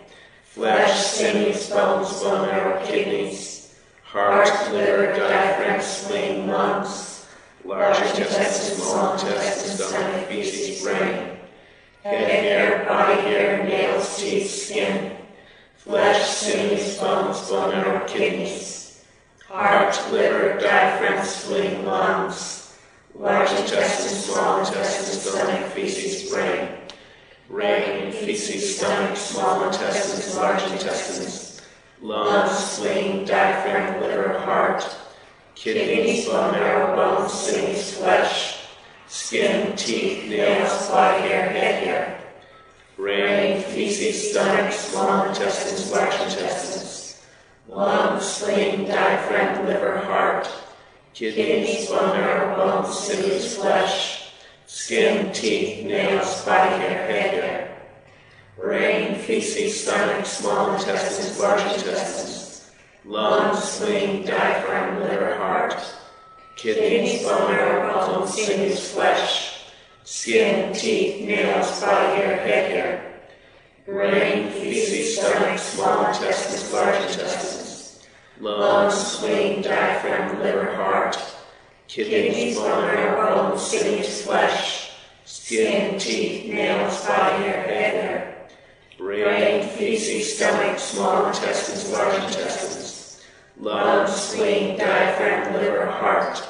flesh, 0.44 0.98
sinews, 0.98 1.68
bones, 1.68 2.22
bone 2.22 2.46
marrow, 2.46 2.84
kidneys, 2.86 3.74
heart, 4.02 4.48
liver, 4.72 5.14
diaphragm, 5.14 5.80
spleen, 5.82 6.46
lungs, 6.46 7.26
large 7.64 7.98
intestine, 8.18 8.78
small 8.78 9.12
intestine, 9.12 9.86
stomach, 9.86 10.28
feces, 10.28 10.82
brain, 10.82 11.33
hair, 12.04 12.84
body 12.86 13.20
hair, 13.22 13.64
nails, 13.64 14.18
teeth, 14.18 14.50
skin, 14.50 15.16
flesh, 15.76 16.28
sinews, 16.28 16.98
bones, 16.98 17.48
bone 17.48 17.70
marrow, 17.70 18.06
kidneys, 18.06 19.04
heart, 19.48 19.98
liver, 20.12 20.58
diaphragm, 20.58 21.24
spleen, 21.24 21.84
lungs, 21.84 22.76
large 23.14 23.50
intestine, 23.52 24.18
small 24.18 24.58
intestine, 24.60 25.18
stomach, 25.18 25.70
feces, 25.72 26.30
brain, 26.30 26.68
brain, 27.48 28.12
feces, 28.12 28.76
stomach, 28.76 29.16
small 29.16 29.64
intestines, 29.66 30.36
large 30.36 30.62
intestines, 30.72 31.62
lungs, 32.02 32.52
spleen, 32.52 33.24
diaphragm, 33.24 34.02
liver, 34.02 34.38
heart, 34.40 34.84
kidneys, 35.54 36.26
bone 36.26 36.52
marrow, 36.52 36.94
bones, 36.96 37.32
sinews, 37.32 37.96
flesh, 37.96 38.53
skin, 39.14 39.76
teeth, 39.76 40.28
nails, 40.28 40.88
body 40.88 41.28
hair, 41.28 41.48
head 41.48 41.84
hair, 41.84 42.20
brain, 42.96 43.62
feces, 43.62 44.32
stomach, 44.32 44.72
small 44.72 45.28
intestines, 45.28 45.92
large 45.92 46.14
intestines, 46.14 47.24
lungs, 47.68 48.24
spleen, 48.24 48.84
diaphragm, 48.86 49.66
liver, 49.66 49.98
heart, 49.98 50.50
kidneys, 51.12 51.88
bone 51.88 52.08
marrow, 52.08 52.56
bones, 52.56 52.98
sinews, 52.98 53.54
flesh, 53.54 54.32
skin, 54.66 55.32
teeth, 55.32 55.86
nails, 55.86 56.44
body 56.44 56.74
hair, 56.82 57.06
head 57.06 57.34
hair, 57.34 57.78
brain, 58.60 59.14
feces, 59.14 59.80
stomach, 59.84 60.26
small 60.26 60.74
intestines, 60.74 61.38
large 61.38 61.62
intestines, 61.72 62.72
lungs, 63.04 63.62
spleen, 63.62 64.26
diaphragm, 64.26 64.98
liver, 64.98 65.36
heart, 65.36 65.80
kidneys, 66.56 67.22
bone 67.22 67.92
bones, 67.92 68.34
sinews, 68.34 68.92
flesh, 68.92 69.64
skin, 70.04 70.72
teeth, 70.72 71.26
nails, 71.26 71.80
body 71.80 72.16
hair, 72.16 72.36
head 72.38 72.70
hair, 72.70 73.20
brain, 73.86 74.50
feces, 74.50 75.18
stomach, 75.18 75.58
small 75.58 76.06
intestines, 76.06 76.72
large 76.72 77.10
intestines, 77.10 78.06
lungs, 78.40 78.94
spleen, 78.94 79.62
diaphragm, 79.62 80.40
liver, 80.40 80.74
heart, 80.74 81.18
kidneys, 81.88 82.56
bone 82.56 83.14
bones, 83.14 83.62
sinews, 83.62 84.22
flesh, 84.22 84.92
skin, 85.24 85.98
teeth, 85.98 86.52
nails, 86.52 87.04
body 87.04 87.44
hair, 87.44 87.62
head 87.62 87.94
hair, 87.94 88.48
brain, 88.98 89.68
feces, 89.70 90.36
stomach, 90.36 90.78
small 90.78 91.26
intestines, 91.26 91.90
large 91.92 92.14
intestines, 92.24 92.53
lungs, 93.64 94.12
spleen, 94.12 94.76
diaphragm, 94.76 95.54
liver, 95.54 95.86
heart, 95.86 96.46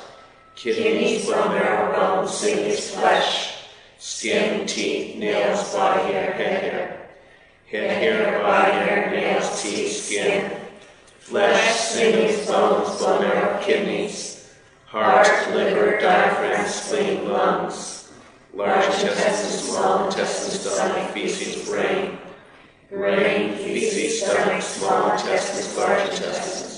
kidneys, 0.57 1.27
bone 1.27 1.55
marrow, 1.55 1.93
bones, 1.93 2.35
sinews, 2.35 2.91
flesh, 2.91 3.55
skin, 3.99 4.67
teeth, 4.67 5.17
nails, 5.17 5.73
body 5.73 6.13
hair, 6.13 6.33
head 6.33 6.63
hair, 6.63 7.11
head 7.71 8.03
hair, 8.03 8.43
body 8.43 8.73
hair, 8.73 9.11
nails, 9.13 9.63
teeth, 9.63 9.93
skin, 9.93 10.51
flesh, 11.21 11.79
sinews, 11.79 12.47
bones, 12.49 13.01
bone 13.01 13.23
marrow, 13.23 13.63
kidneys, 13.63 14.53
heart, 14.87 15.29
liver, 15.55 15.99
diaphragm, 16.01 16.67
spleen, 16.67 17.29
lungs, 17.29 18.13
large 18.53 18.87
intestine, 18.87 19.51
small 19.51 20.07
intestine, 20.07 20.73
stomach, 20.73 21.11
feces, 21.13 21.69
brain, 21.69 22.19
brain, 22.91 23.57
feces, 23.59 24.21
stomach, 24.21 24.63
small 24.63 25.13
intestines, 25.13 25.77
large 25.77 26.11
intestines, 26.11 26.74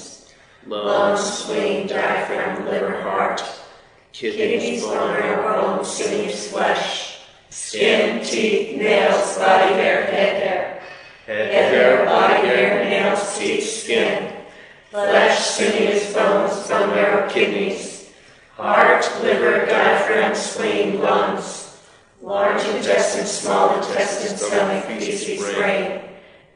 lungs, 0.66 1.20
spleen, 1.20 1.86
diaphragm, 1.86 2.66
liver, 2.66 3.00
heart, 3.02 3.42
kidneys, 4.12 4.82
bone 4.82 5.12
marrow, 5.12 5.76
bones, 5.76 5.88
sinews, 5.88 6.48
flesh, 6.48 7.20
skin, 7.50 8.24
teeth, 8.24 8.76
nails, 8.76 9.38
body 9.38 9.74
hair, 9.74 10.02
head 10.06 10.42
hair, 10.42 10.82
head 11.26 11.72
hair, 11.72 12.04
body 12.04 12.46
hair, 12.46 12.84
nails, 12.84 13.38
teeth, 13.38 13.68
skin, 13.68 14.32
flesh, 14.90 15.38
sinews, 15.38 16.12
bones, 16.12 16.68
bone 16.68 16.90
marrow, 16.90 17.28
kidneys, 17.28 18.10
heart, 18.56 19.04
liver, 19.22 19.66
diaphragm, 19.66 20.34
spleen, 20.34 21.00
lungs, 21.00 21.78
large 22.22 22.64
intestine, 22.74 23.26
small 23.26 23.76
intestine, 23.76 24.36
stomach, 24.36 24.84
feces, 24.84 25.54
brain, 25.54 26.00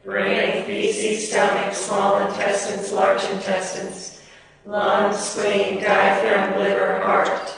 brain, 0.04 0.64
feces, 0.64 1.30
stomach, 1.30 1.74
small 1.74 2.26
intestines, 2.26 2.92
large 2.92 3.22
intestines, 3.30 4.20
lungs, 4.64 5.18
spleen, 5.18 5.80
diaphragm, 5.80 6.58
liver, 6.58 7.00
heart, 7.00 7.54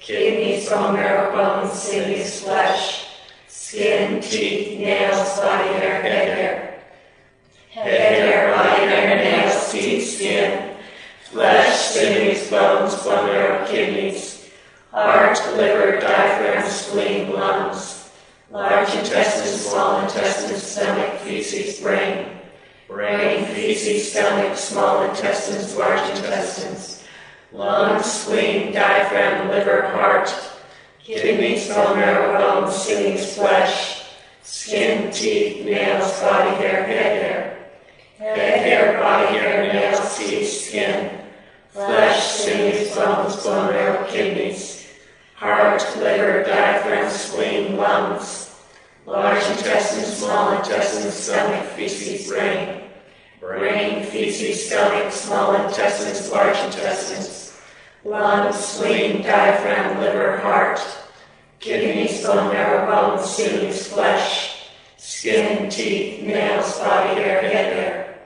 kidneys, 0.00 0.68
bone 0.68 0.94
marrow, 0.94 1.32
bones, 1.32 1.72
sinews, 1.72 2.40
flesh, 2.42 3.06
skin, 3.48 4.20
teeth, 4.20 4.78
nails, 4.80 5.38
body 5.38 5.68
hair, 5.74 6.02
head 6.02 6.28
hair, 6.28 6.84
head 7.70 8.22
hair, 8.22 8.56
body 8.56 8.86
hair, 8.86 9.16
nails, 9.16 9.72
teeth, 9.72 10.16
skin, 10.16 10.76
flesh, 11.30 11.76
sinews, 11.76 12.50
bones, 12.50 12.94
bone 13.04 13.26
marrow, 13.26 13.66
kidneys, 13.66 14.50
heart, 14.90 15.38
liver, 15.56 16.00
diaphragm, 16.00 16.68
spleen, 16.68 17.32
lungs, 17.32 18.05
large 18.50 18.94
intestine, 18.94 19.58
small 19.58 20.02
intestine, 20.02 20.56
stomach, 20.56 21.18
feces, 21.20 21.80
brain, 21.80 22.26
brain, 22.88 23.44
feces, 23.46 24.12
stomach, 24.12 24.56
small 24.56 25.02
intestines, 25.02 25.76
large 25.76 26.08
intestines, 26.16 27.04
lungs, 27.52 28.06
spleen, 28.06 28.72
diaphragm, 28.72 29.48
liver, 29.48 29.88
heart, 29.88 30.32
kidneys, 31.02 31.68
bone 31.68 31.98
marrow, 31.98 32.38
bones, 32.38 32.74
sinews, 32.74 33.34
flesh, 33.34 34.04
skin, 34.42 35.10
teeth, 35.10 35.64
nails, 35.64 36.20
body 36.20 36.56
hair, 36.56 36.84
head 36.84 37.22
hair, 37.22 37.68
head 38.18 38.58
hair, 38.60 39.00
body 39.00 39.38
hair, 39.38 39.72
nails, 39.72 40.18
teeth, 40.18 40.48
skin, 40.48 41.10
flesh, 41.70 42.22
sinews, 42.22 42.94
bones, 42.94 43.42
bone 43.42 43.70
marrow, 43.72 44.06
kidneys, 44.08 44.75
heart, 45.36 45.82
liver, 45.98 46.42
diaphragm, 46.44 47.10
spleen, 47.10 47.76
lungs, 47.76 48.54
large 49.04 49.44
intestine, 49.50 50.04
small 50.04 50.56
intestine, 50.56 51.10
stomach, 51.10 51.64
feces, 51.72 52.26
brain, 52.28 52.80
brain, 53.38 54.02
feces, 54.06 54.66
stomach, 54.66 55.12
small 55.12 55.54
intestines, 55.56 56.32
large 56.32 56.56
intestines, 56.64 57.54
lungs, 58.02 58.56
spleen, 58.56 59.20
diaphragm, 59.20 60.00
liver, 60.00 60.38
heart, 60.38 60.80
kidneys, 61.60 62.24
bone 62.24 62.50
marrow, 62.50 62.86
bones, 62.90 63.28
sinews, 63.28 63.88
flesh, 63.88 64.70
skin, 64.96 65.68
teeth, 65.68 66.22
nails, 66.22 66.78
body 66.78 67.20
hair, 67.20 67.42
head 67.42 67.72
hair, 67.74 68.18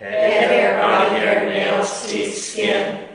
head 0.00 0.50
hair, 0.50 0.82
body 0.82 1.16
hair, 1.16 1.48
nails, 1.48 2.06
teeth, 2.06 2.36
skin, 2.36 3.07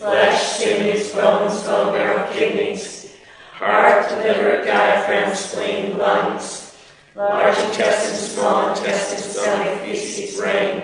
flesh, 0.00 0.56
sinews, 0.56 1.12
bones, 1.12 1.62
bone 1.64 1.92
marrow, 1.92 2.32
kidneys, 2.32 3.14
heart, 3.52 4.10
liver, 4.24 4.64
diaphragm, 4.64 5.34
spleen, 5.34 5.98
lungs, 5.98 6.74
large 7.14 7.58
intestine, 7.58 8.16
small 8.16 8.70
intestine, 8.70 9.18
stomach, 9.18 9.78
feces, 9.80 10.40
brain, 10.40 10.82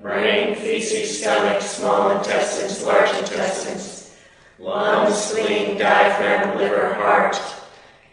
brain, 0.00 0.56
feces, 0.56 1.20
stomach, 1.20 1.62
small 1.62 2.10
intestines, 2.18 2.82
large 2.82 3.16
intestines, 3.16 4.12
lungs, 4.58 5.14
spleen, 5.14 5.78
diaphragm, 5.78 6.58
liver, 6.58 6.94
heart, 6.94 7.40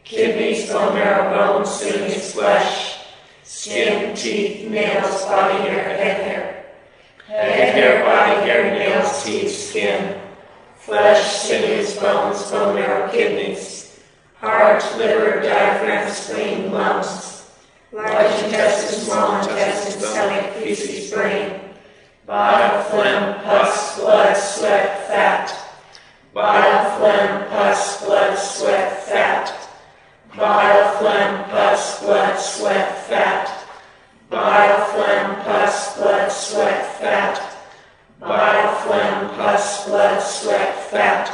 kidneys, 0.03 0.71
bone 0.71 0.93
marrow, 0.93 1.35
bones, 1.35 1.71
sinews, 1.71 2.33
flesh, 2.33 2.99
skin, 3.41 4.15
teeth, 4.15 4.69
nails, 4.69 5.25
body 5.25 5.57
hair, 5.67 5.85
head 5.85 6.21
hair, 6.21 6.48
head, 7.29 7.73
hair, 7.75 8.03
body, 8.03 8.41
hair, 8.47 8.71
nails, 8.71 9.23
teeth, 9.23 9.51
skin, 9.51 10.19
flesh, 10.75 11.41
sinews, 11.43 11.95
bones, 11.97 12.49
bone 12.49 12.75
marrow, 12.75 13.11
kidneys, 13.11 13.99
heart, 14.35 14.83
liver, 14.97 15.41
diaphragm, 15.41 16.11
spleen, 16.11 16.71
lungs, 16.71 17.51
large 17.91 18.43
intestine, 18.43 18.99
small 18.99 19.39
intestine, 19.41 20.01
stomach, 20.01 20.53
feces, 20.55 21.11
brain, 21.13 21.59
bile, 22.25 22.83
phlegm, 22.85 23.35
pus, 23.43 23.99
blood, 23.99 24.35
sweat, 24.35 25.07
fat, 25.07 25.55
bile, 26.33 26.97
phlegm, 26.97 27.49
pus, 27.49 28.03
blood, 28.03 28.37
sweat, 28.37 29.03
fat, 29.03 29.69
bile, 30.35 30.97
phlegm, 30.97 31.43
pus, 31.49 32.01
blood, 32.01 32.39
sweat, 32.39 33.07
fat, 33.07 33.58
bile, 34.29 34.85
phlegm, 34.93 35.35
pus, 35.43 35.97
blood, 35.97 36.31
sweat, 36.31 36.85
fat, 37.01 37.57
bile, 38.19 38.75
phlegm, 38.81 39.29
pus, 39.35 39.87
blood, 39.87 40.21
sweat, 40.21 40.75
fat, 40.91 41.27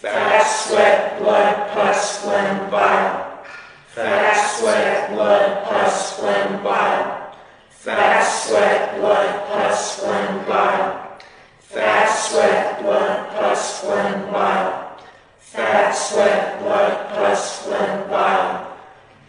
fat, 0.00 0.42
sweat, 0.42 1.18
blood, 1.18 1.70
pus, 1.70 2.22
phlegm, 2.22 2.70
bile, 2.70 3.42
fat, 3.88 4.34
sweat, 4.34 5.10
blood, 5.10 5.64
pus, 5.64 6.18
phlegm, 6.18 6.62
bile, 6.62 7.34
fat, 7.70 8.22
sweat, 8.22 9.00
blood, 9.00 9.46
pus, 9.48 9.98
phlegm, 9.98 10.44
bile, 10.46 11.18
fat, 11.58 12.06
sweat, 12.06 12.82
blood, 12.82 13.30
pus, 13.34 13.80
phlegm, 13.80 14.32
bile, 14.32 14.96
fat, 15.38 15.90
sweat, 15.90 16.60
blood, 16.60 17.08
pus, 17.14 17.62
phlegm, 17.64 18.08
bile, 18.08 18.71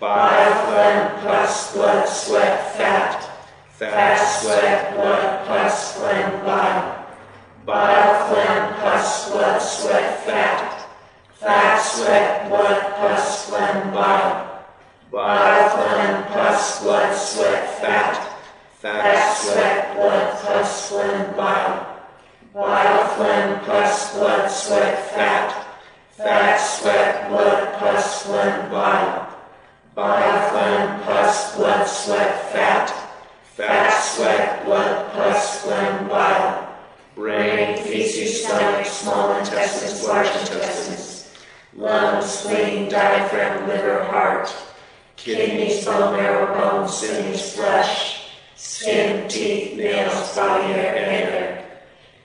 bile, 0.03 0.53
phlegm, 0.65 1.21
pus, 1.21 1.71
blood, 1.73 2.05
sweat, 2.09 2.75
fat, 2.75 3.23
fat, 3.79 4.17
sweat, 4.17 4.95
blood, 4.95 5.47
pus, 5.47 5.95
phlegm, 5.95 6.43
bile, 6.43 7.05
bile, 7.65 8.27
phlegm, 8.27 8.73
pus, 8.81 9.31
blood, 9.31 9.61
sweat, 9.61 10.19
fat, 10.25 10.89
fat, 11.39 11.77
sweat, 11.79 12.49
blood, 12.49 12.81
pus, 12.99 13.45
phlegm, 13.47 13.93
bile, 13.93 14.61
bile, 15.09 15.69
phlegm, 15.69 16.23
pus, 16.33 16.83
blood, 16.83 17.15
sweat, 17.15 17.63
fat, 17.79 18.13
fat, 18.81 19.37
sweat, 19.37 19.95
blood, 19.95 20.27
pus, 20.43 20.89
phlegm, 20.89 21.33
bile, 21.37 21.75
bile, 22.53 23.07
phlegm, 23.15 23.59
pus, 23.63 24.15
blood, 24.15 24.51
sweat, 24.51 24.99
fat, 25.15 25.65
fat, 26.11 26.57
sweat, 26.57 27.29
blood, 27.29 27.79
pus, 27.79 28.23
phlegm, 28.23 28.69
bile, 28.69 29.29
bile, 29.95 30.49
phlegm, 30.49 31.01
pus, 31.03 31.55
blood, 31.55 31.87
sweat, 31.87 32.51
fat, 32.51 32.89
fat, 33.43 33.91
sweat, 34.01 34.65
blood, 34.65 35.11
pus, 35.13 35.61
phlegm, 35.61 36.07
bile, 36.07 36.67
brain, 37.15 37.77
feces, 37.83 38.43
stomach, 38.43 38.85
small 38.85 39.37
intestines, 39.37 40.07
large 40.07 40.27
intestines, 40.27 41.29
lungs, 41.75 42.25
spleen, 42.25 42.89
diaphragm, 42.89 43.67
liver, 43.67 44.03
heart, 44.05 44.53
kidneys, 45.15 45.85
bone 45.85 46.17
marrow, 46.17 46.53
bones, 46.59 46.93
sinews, 46.97 47.53
flesh, 47.53 48.31
skin, 48.55 49.27
teeth, 49.27 49.77
nails, 49.77 50.35
body 50.35 50.73
hair, 50.73 50.93
hair, 50.93 51.65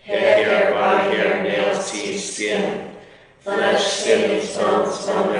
head 0.04 0.46
hair, 0.46 0.72
body 0.72 1.16
hair, 1.16 1.42
nails, 1.42 1.90
teeth, 1.90 2.20
skin, 2.20 2.94
flesh, 3.40 3.84
sinews, 3.84 4.56
bones, 4.56 5.06
bone 5.06 5.32
marrow, 5.32 5.37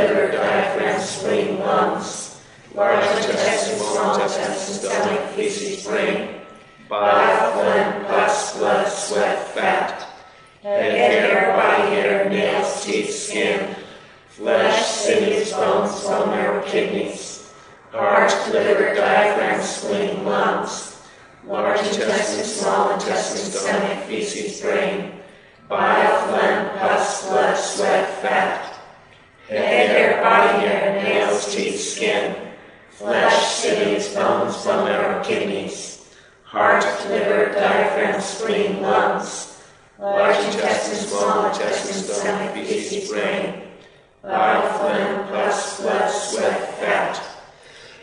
liver, 0.00 0.30
diaphragm, 0.32 1.00
spleen, 1.00 1.58
lungs, 1.60 2.40
large 2.74 3.04
intestine, 3.26 3.78
small 3.78 4.14
intestine, 4.14 4.90
stomach, 4.90 5.28
feces, 5.30 5.86
brain, 5.86 6.40
bile, 6.88 7.52
phlegm, 7.52 8.04
pus, 8.06 8.56
blood, 8.56 8.88
sweat, 8.88 9.48
fat, 9.48 10.08
head 10.62 10.92
hair, 10.92 11.52
body 11.54 11.94
hair, 11.94 12.30
nails, 12.30 12.84
teeth, 12.84 13.10
skin, 13.10 13.76
flesh, 14.28 14.86
sinews, 14.86 15.52
bones, 15.52 16.02
bone 16.04 16.30
marrow, 16.30 16.62
kidneys, 16.66 17.52
heart, 17.92 18.32
liver, 18.52 18.94
diaphragm, 18.94 19.60
spleen, 19.62 20.24
lungs, 20.24 21.02
large 21.46 21.80
intestine, 21.80 22.44
small 22.44 22.94
intestine, 22.94 23.52
stomach, 23.52 24.04
feces, 24.04 24.60
brain, 24.60 25.12
bile, 25.68 26.28
phlegm, 26.28 26.78
pus, 26.78 27.28
blood, 27.28 27.56
sweat, 27.58 28.08
fat, 28.22 28.69
head 29.58 29.90
hair, 29.90 30.22
body 30.22 30.66
hair, 30.66 31.02
nails, 31.02 31.54
teeth, 31.54 31.80
skin, 31.80 32.36
flesh, 32.90 33.46
sinews, 33.46 34.14
bones, 34.14 34.64
bone 34.64 34.84
marrow, 34.84 35.24
kidneys, 35.24 36.14
heart, 36.44 36.84
liver, 37.08 37.52
diaphragm, 37.52 38.20
spleen, 38.20 38.80
lungs, 38.80 39.60
large 39.98 40.36
intestine, 40.46 41.08
small 41.08 41.46
intestine, 41.46 42.14
stomach, 42.14 42.54
feces, 42.54 43.10
brain, 43.10 43.62
bile, 44.22 44.78
phlegm, 44.78 45.28
pus, 45.28 45.80
blood, 45.80 46.10
sweat, 46.10 46.74
fat, 46.78 47.16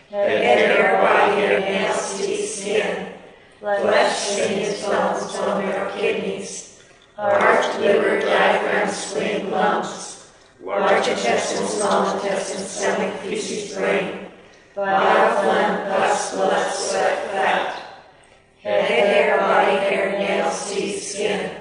head 0.09 0.59
hair, 0.59 1.01
body 1.01 1.41
hair, 1.41 1.59
nails, 1.61 2.17
teeth, 2.17 2.49
skin, 2.49 3.13
flesh, 3.59 4.17
sinews, 4.17 4.81
bones, 4.83 5.37
bone 5.37 5.65
marrow, 5.65 5.91
kidneys, 5.97 6.81
heart, 7.15 7.79
liver, 7.79 8.19
diaphragm, 8.19 8.89
spleen, 8.89 9.49
lungs, 9.49 10.16
large 10.63 11.07
intestine, 11.07 11.67
small 11.67 12.15
intestine, 12.15 12.65
stomach, 12.65 13.13
feces, 13.21 13.75
brain, 13.75 14.27
bile, 14.75 15.91
pus, 15.91 16.33
blood, 16.33 16.73
sweat, 16.73 17.31
fat, 17.31 17.83
head 18.61 18.83
hair, 18.85 19.37
body 19.39 19.77
hair, 19.77 20.11
nails, 20.19 20.71
teeth, 20.73 21.03
skin, 21.03 21.51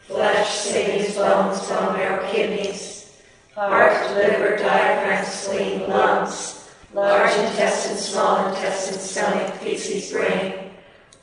flesh, 0.00 0.50
sinews, 0.50 1.14
bones, 1.14 1.60
bone 1.68 1.92
marrow, 1.94 2.30
kidneys, 2.32 3.22
heart, 3.54 4.10
liver, 4.14 4.56
diaphragm, 4.56 5.24
spleen, 5.24 5.88
lungs, 5.88 6.70
large 6.94 7.36
intestine, 7.38 7.96
small 7.96 8.48
intestine, 8.48 8.98
stomach, 8.98 9.54
feces, 9.56 10.10
brain, 10.10 10.70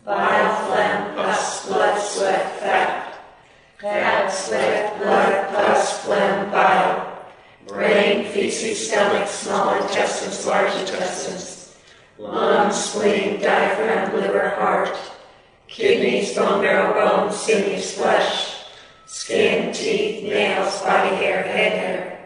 bile, 0.06 0.66
phlegm, 0.66 1.16
pus, 1.16 1.68
blood, 1.68 2.00
sweat, 2.02 2.60
fat, 2.60 3.20
fat, 3.80 4.28
sweat, 4.30 4.98
blood, 5.00 5.50
pus, 5.50 6.00
phlegm, 6.00 6.50
bile, 6.52 7.10
brain, 7.68 8.26
feces, 8.32 8.90
stomach, 8.90 9.28
small 9.28 9.76
intestines, 9.82 10.46
large 10.48 10.74
intestines, 10.82 11.76
lungs, 12.18 12.76
spleen, 12.76 13.40
diaphragm, 13.40 14.14
liver, 14.20 14.50
heart, 14.50 14.98
kidneys, 15.68 16.34
bone 16.36 16.62
marrow, 16.62 16.94
bones, 16.94 17.36
sinews, 17.36 17.94
flesh, 17.94 18.66
skin, 19.06 19.72
teeth, 19.72 20.24
nails, 20.24 20.82
body 20.82 21.16
hair, 21.16 21.44
head 21.44 21.74
hair, 21.80 22.20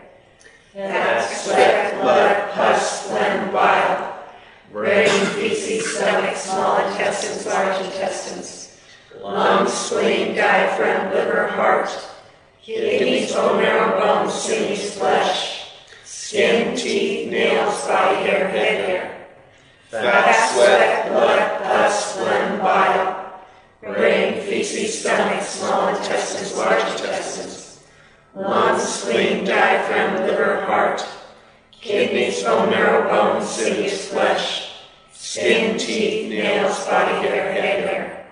fat, 0.74 1.30
sweat, 1.30 2.02
blood, 2.02 2.52
pus, 2.52 3.08
phlegm, 3.08 3.52
bile, 3.52 4.14
brain, 4.72 5.10
feces, 5.36 5.96
stomach, 5.96 6.36
small 6.36 6.78
intestines, 6.88 7.46
large 7.46 7.86
intestines, 7.86 8.80
lungs, 9.22 9.72
spleen, 9.72 10.36
diaphragm, 10.36 11.14
liver, 11.14 11.48
heart, 11.48 11.90
kidneys, 12.64 13.32
bone 13.34 13.62
marrow, 13.62 14.00
bones, 14.00 14.34
sinews, 14.34 14.98
flesh, 14.98 15.70
skin, 16.04 16.76
teeth, 16.76 17.30
nails, 17.30 17.86
body 17.86 18.16
hair, 18.26 18.48
head 18.48 18.90
hair, 18.90 19.28
fat, 19.90 20.54
sweat, 20.54 21.10
blood, 21.10 21.62
pus, 21.64 22.18
phlegm, 22.18 22.60
bile, 22.60 23.42
brain, 23.82 24.42
feces, 24.42 25.02
stomach, 25.02 25.44
small 25.44 25.90
intestines, 25.90 26.56
large 26.58 26.82
intestines, 27.00 27.84
lungs, 28.34 28.82
spleen, 28.82 29.46
diaphragm, 29.46 30.26
liver, 30.26 30.66
heart, 30.66 31.06
kidneys, 31.72 32.42
bone 32.44 32.72
bones, 33.44 33.56
sinews, 33.56 34.08
flesh, 34.08 34.72
skin, 35.12 35.78
teeth, 35.78 36.30
nails, 36.30 36.86
body 36.86 37.28
hair, 37.28 37.52
head 37.52 37.88
hair, 37.88 38.26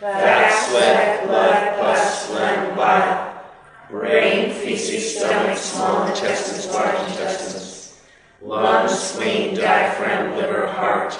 fat, 0.00 0.68
sweat, 0.68 1.26
blood, 1.26 1.78
pus, 1.78 2.26
phlegm, 2.26 2.76
bile, 2.76 3.42
brain, 3.90 4.52
feces, 4.52 5.18
stomach, 5.18 5.56
small 5.58 6.06
intestines, 6.06 6.72
large 6.74 7.10
intestines, 7.10 8.00
lungs, 8.40 8.98
spleen, 8.98 9.54
diaphragm, 9.54 10.36
liver, 10.36 10.66
heart, 10.68 11.18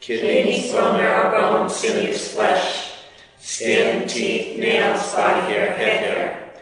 kidneys, 0.00 0.72
bone 0.72 0.98
marrow, 0.98 1.30
bones, 1.30 1.74
sinews, 1.74 2.34
flesh, 2.34 2.92
skin, 3.38 4.08
teeth, 4.08 4.58
nails, 4.58 5.14
body 5.14 5.52
hair, 5.52 5.76
head 5.76 6.00
hair, 6.00 6.52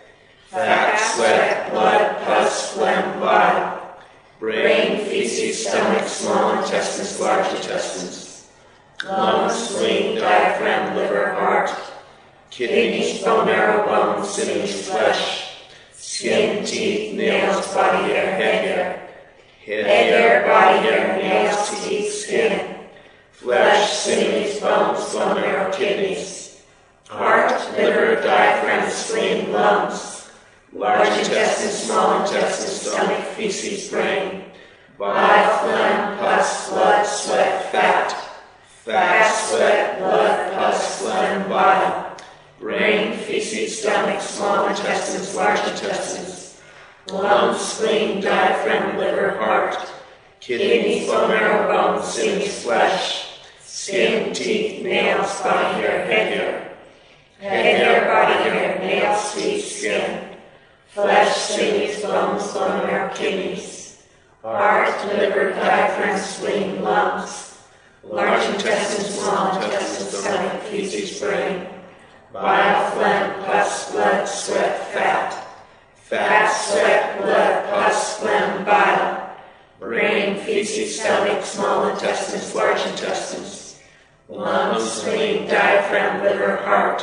fat, 0.48 0.98
sweat, 0.98 1.70
blood, 1.70 2.24
pus, 2.24 2.74
phlegm, 2.74 3.20
bile, 3.20 3.81
brain, 4.42 4.98
feces, 5.04 5.68
stomach, 5.68 6.08
small 6.08 6.58
intestines, 6.58 7.20
large 7.20 7.54
intestines, 7.54 8.48
lungs, 9.06 9.52
spleen, 9.52 10.16
diaphragm, 10.16 10.96
liver, 10.96 11.32
heart, 11.34 11.70
kidneys, 12.50 13.22
bone 13.22 13.46
marrow, 13.46 13.86
bones, 13.86 14.28
sinews, 14.28 14.88
flesh, 14.88 15.58
skin, 15.92 16.64
teeth, 16.64 17.14
nails, 17.14 17.72
body 17.72 18.12
hair, 18.12 18.34
head 18.34 18.64
hair, 18.64 19.08
head 19.64 19.84
hair, 19.86 20.44
body 20.44 20.88
hair, 20.88 21.18
nails, 21.18 21.84
teeth, 21.84 22.12
skin, 22.12 22.74
flesh, 23.30 23.92
sinews, 23.92 24.58
bones, 24.58 25.14
bone 25.14 25.36
marrow, 25.36 25.70
kidneys, 25.70 26.64
heart, 27.08 27.52
liver, 27.76 28.20
diaphragm, 28.20 28.90
spleen, 28.90 29.52
lungs, 29.52 30.11
large 30.74 31.18
intestine, 31.18 31.70
small 31.70 32.22
intestine, 32.22 32.68
stomach, 32.68 33.24
feces, 33.36 33.90
brain, 33.90 34.44
bile, 34.98 35.58
phlegm, 35.58 36.18
pus, 36.18 36.70
blood, 36.70 37.06
sweat, 37.06 37.70
fat, 37.70 38.10
fat, 38.84 39.30
sweat, 39.30 39.98
blood, 39.98 40.52
pus, 40.54 41.00
phlegm, 41.00 41.48
bile, 41.48 42.16
brain, 42.58 43.18
feces, 43.18 43.80
stomach, 43.80 44.20
small 44.20 44.68
intestines, 44.68 45.34
large 45.34 45.60
intestines, 45.70 46.60
lungs, 47.10 47.60
spleen, 47.60 48.20
diaphragm, 48.20 48.96
liver, 48.96 49.36
heart, 49.38 49.76
kidneys, 50.40 51.06
bone 51.06 51.28
marrow, 51.28 51.68
bones, 51.70 52.06
sinews, 52.06 52.62
flesh, 52.62 53.40
skin, 53.60 54.32
teeth, 54.32 54.82
nails, 54.82 55.40
body 55.42 55.82
hair, 55.82 56.06
head 56.06 56.32
hair, 56.32 56.76
head 57.40 57.76
hair, 57.76 58.06
body 58.06 58.50
hair, 58.50 58.78
nails, 58.78 59.34
teeth, 59.34 59.64
skin, 59.64 60.31
flesh, 60.92 61.34
sinews, 61.34 62.02
bones, 62.02 62.52
bone 62.52 62.86
marrow, 62.86 63.14
kidneys, 63.14 64.02
heart, 64.42 64.90
liver, 65.06 65.50
diaphragm, 65.52 66.18
spleen, 66.18 66.82
lungs, 66.82 67.56
large 68.04 68.46
intestine, 68.54 69.06
small 69.06 69.54
intestine, 69.56 70.20
stomach, 70.20 70.62
feces, 70.64 71.18
brain, 71.18 71.66
bile, 72.30 72.90
phlegm, 72.90 73.42
pus, 73.44 73.90
blood, 73.90 74.28
sweat, 74.28 74.92
fat, 74.92 75.32
fat, 75.94 76.52
sweat, 76.52 77.22
blood, 77.22 77.70
pus, 77.70 78.18
phlegm, 78.18 78.62
bile, 78.66 79.30
brain, 79.80 80.38
feces, 80.44 81.00
stomach, 81.00 81.42
small 81.42 81.88
intestines, 81.88 82.54
large 82.54 82.86
intestines, 82.88 83.80
lungs, 84.28 84.92
spleen, 84.92 85.48
diaphragm, 85.48 86.22
liver, 86.22 86.56
heart, 86.56 87.02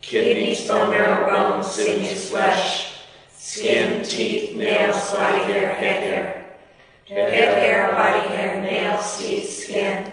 kidneys, 0.00 0.66
bone 0.66 0.88
marrow, 0.88 1.30
bones, 1.30 1.66
sinews, 1.66 2.30
flesh, 2.30 2.89
skin, 3.40 4.04
teeth, 4.04 4.54
nails, 4.54 5.12
body 5.12 5.44
hair, 5.44 5.74
head 5.74 6.02
hair, 6.02 6.46
head 7.08 7.58
hair, 7.58 7.90
body 7.92 8.28
hair, 8.28 8.60
nails, 8.60 9.18
teeth, 9.18 9.48
skin, 9.48 10.12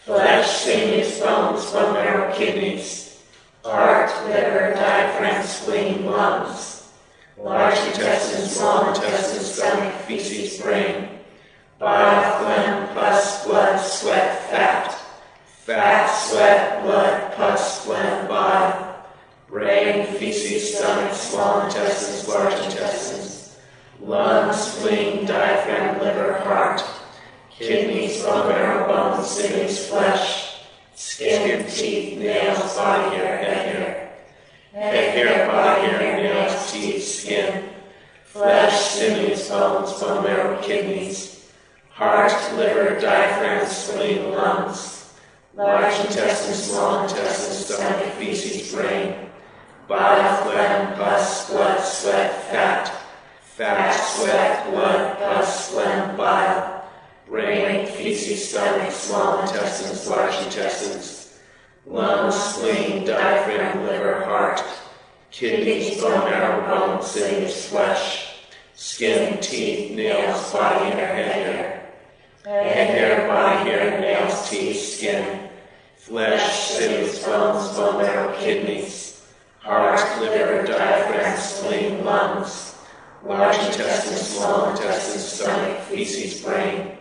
flesh, 0.00 0.64
sinews, 0.64 1.20
bones, 1.20 1.70
bone 1.70 1.94
marrow, 1.94 2.34
kidneys, 2.34 3.22
heart, 3.64 4.10
liver, 4.26 4.74
diaphragm, 4.74 5.44
spleen, 5.44 6.04
lungs, 6.06 6.90
large 7.38 7.78
intestine, 7.86 8.48
small 8.48 8.88
intestine, 8.88 9.44
stomach, 9.44 9.94
feces, 10.00 10.60
brain, 10.60 11.08
bile, 11.78 12.38
phlegm, 12.40 12.88
pus, 12.94 13.46
blood, 13.46 13.78
sweat, 13.78 14.50
fat, 14.50 14.90
fat, 15.44 16.06
sweat, 16.08 16.82
blood, 16.82 17.32
pus, 17.34 17.84
phlegm, 17.84 18.26
bile, 18.26 18.85
brain, 19.48 20.06
feces, 20.18 20.76
stomach, 20.76 21.14
small 21.14 21.66
intestines, 21.66 22.28
large 22.28 22.64
intestines, 22.64 23.56
lungs, 24.00 24.56
spleen, 24.56 25.24
diaphragm, 25.24 26.00
liver, 26.00 26.34
heart, 26.40 26.82
kidneys, 27.50 28.22
bone 28.22 28.48
marrow, 28.48 28.86
bones, 28.88 29.26
sinews, 29.28 29.86
flesh, 29.88 30.62
skin, 30.94 31.64
teeth, 31.68 32.18
nails, 32.18 32.76
body 32.76 33.16
hair, 33.16 33.38
head 33.38 33.66
hair, 33.66 34.12
head 34.72 35.14
hair, 35.14 35.46
body 35.46 35.86
hair, 35.88 36.16
nails, 36.22 36.72
teeth, 36.72 37.02
skin, 37.02 37.68
flesh, 38.24 38.90
sinews, 38.90 39.48
bones, 39.48 39.92
bone 40.00 40.24
marrow, 40.24 40.60
kidneys, 40.62 41.50
heart, 41.90 42.32
liver, 42.56 43.00
diaphragm, 43.00 43.66
spleen, 43.66 44.32
lungs, 44.32 45.14
large 45.54 45.94
intestine, 46.04 46.54
small 46.54 47.04
intestine, 47.04 47.76
stomach, 47.76 48.12
feces, 48.14 48.74
brain, 48.74 49.25
bile, 49.88 50.42
phlegm, 50.42 50.94
pus, 50.94 51.48
blood, 51.50 51.80
sweat, 51.80 52.50
fat, 52.50 52.92
fat, 53.40 53.92
sweat, 53.92 54.70
blood, 54.70 55.18
pus, 55.18 55.70
phlegm, 55.70 56.16
bile, 56.16 56.84
brain, 57.28 57.86
feces, 57.86 58.48
stomach, 58.48 58.90
small 58.90 59.42
intestines, 59.42 60.08
large 60.08 60.34
intestines, 60.44 61.38
lungs, 61.86 62.34
spleen, 62.34 63.04
diaphragm, 63.04 63.84
liver, 63.84 64.24
heart, 64.24 64.62
kidneys, 65.30 66.00
bone 66.00 66.24
marrow, 66.24 66.66
bones, 66.66 67.06
sinews, 67.06 67.66
flesh, 67.66 68.34
skin, 68.74 69.40
teeth, 69.40 69.92
nails, 69.92 70.52
body 70.52 70.90
hair, 70.90 71.14
head 71.14 71.46
hair, 71.46 72.62
head 72.64 72.90
hair, 72.90 73.28
body 73.28 73.70
hair, 73.70 74.00
nails, 74.00 74.50
teeth, 74.50 74.80
skin, 74.80 75.48
flesh, 75.96 76.70
sinews, 76.70 77.24
bones, 77.24 77.76
bone 77.76 78.02
marrow, 78.02 78.36
kidneys, 78.38 79.15
heart, 79.66 80.20
liver, 80.20 80.62
diaphragm, 80.64 81.36
spleen, 81.36 82.04
lungs, 82.04 82.78
large 83.24 83.56
intestine, 83.66 84.16
small 84.16 84.70
intestine, 84.70 85.20
stomach, 85.20 85.80
feces, 85.80 86.40
brain, 86.40 86.92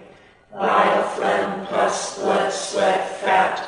bile, 0.52 1.04
phlegm, 1.10 1.68
pus, 1.68 2.18
blood, 2.18 2.52
sweat, 2.52 3.22
fat, 3.22 3.64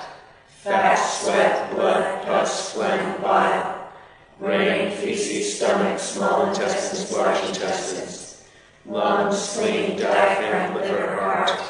fat, 0.48 0.96
sweat, 0.96 1.72
blood, 1.76 2.26
pus, 2.26 2.74
phlegm, 2.74 3.22
bile, 3.22 3.92
brain, 4.40 4.92
feces, 4.98 5.58
stomach, 5.58 6.00
small 6.00 6.48
intestines, 6.48 7.16
large 7.16 7.48
intestines, 7.50 8.44
lungs, 8.88 9.38
spleen, 9.38 9.96
diaphragm, 9.96 10.74
liver, 10.74 11.18
heart, 11.18 11.62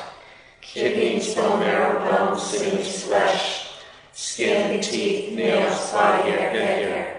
kidneys, 0.62 1.36
bone 1.36 1.60
marrow, 1.60 2.00
bones, 2.10 2.42
sinews, 2.42 3.04
flesh, 3.04 3.68
skin, 4.14 4.80
teeth, 4.80 5.34
nails, 5.34 5.92
body 5.92 6.30
hair, 6.32 6.50
head 6.52 6.84
hair, 6.84 7.17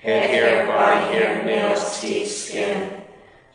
head 0.00 0.30
hair, 0.30 0.66
body 0.66 1.12
hair, 1.12 1.44
nails, 1.44 2.00
teeth, 2.00 2.30
skin, 2.30 3.02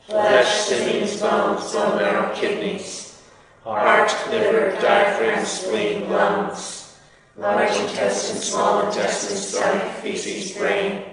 flesh, 0.06 0.47
sinews, 0.67 1.19
bones, 1.21 1.71
bone 1.71 1.97
marrow, 1.97 2.36
kidneys, 2.36 3.21
heart, 3.63 4.12
liver, 4.29 4.71
diaphragm, 4.82 5.45
spleen, 5.45 6.10
lungs, 6.10 6.97
large 7.38 7.75
intestine, 7.77 8.38
small 8.38 8.86
intestine, 8.88 9.38
stomach, 9.38 9.93
feces, 10.01 10.58
brain, 10.58 11.03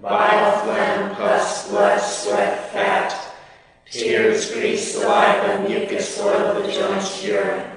bile, 0.00 0.64
phlegm, 0.64 1.14
pus, 1.16 1.68
blood, 1.68 2.00
sweat, 2.00 2.72
fat, 2.72 3.14
tears, 3.90 4.52
grease, 4.52 4.94
saliva, 4.94 5.68
mucus, 5.68 6.18
oil 6.18 6.32
of 6.32 6.62
the 6.64 6.72
joints, 6.72 7.22
urine, 7.22 7.70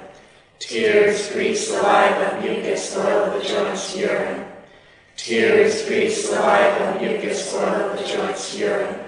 tears, 0.60 1.30
grease, 1.34 1.68
saliva, 1.68 2.40
mucus, 2.42 2.96
oil 2.96 3.26
of 3.26 3.34
the 3.34 3.48
joints, 3.48 3.98
urine, 3.98 4.46
tears, 5.16 5.86
grease, 5.88 6.30
saliva, 6.30 7.00
mucus, 7.02 7.54
oil 7.54 7.96
the 7.96 8.04
joints, 8.06 8.58
urine, 8.58 9.00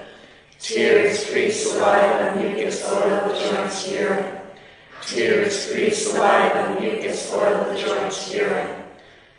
tears, 0.59 1.29
grease, 1.29 1.71
saliva, 1.71 2.41
mucus, 2.41 2.83
oil 2.85 3.27
the 3.27 3.39
joints, 3.39 3.91
urine, 3.91 4.37
tears, 5.01 5.71
grease, 5.71 6.11
saliva, 6.11 6.79
mucus, 6.79 7.33
oil 7.33 7.65
the 7.65 7.79
joints, 7.79 8.33
urine, 8.33 8.83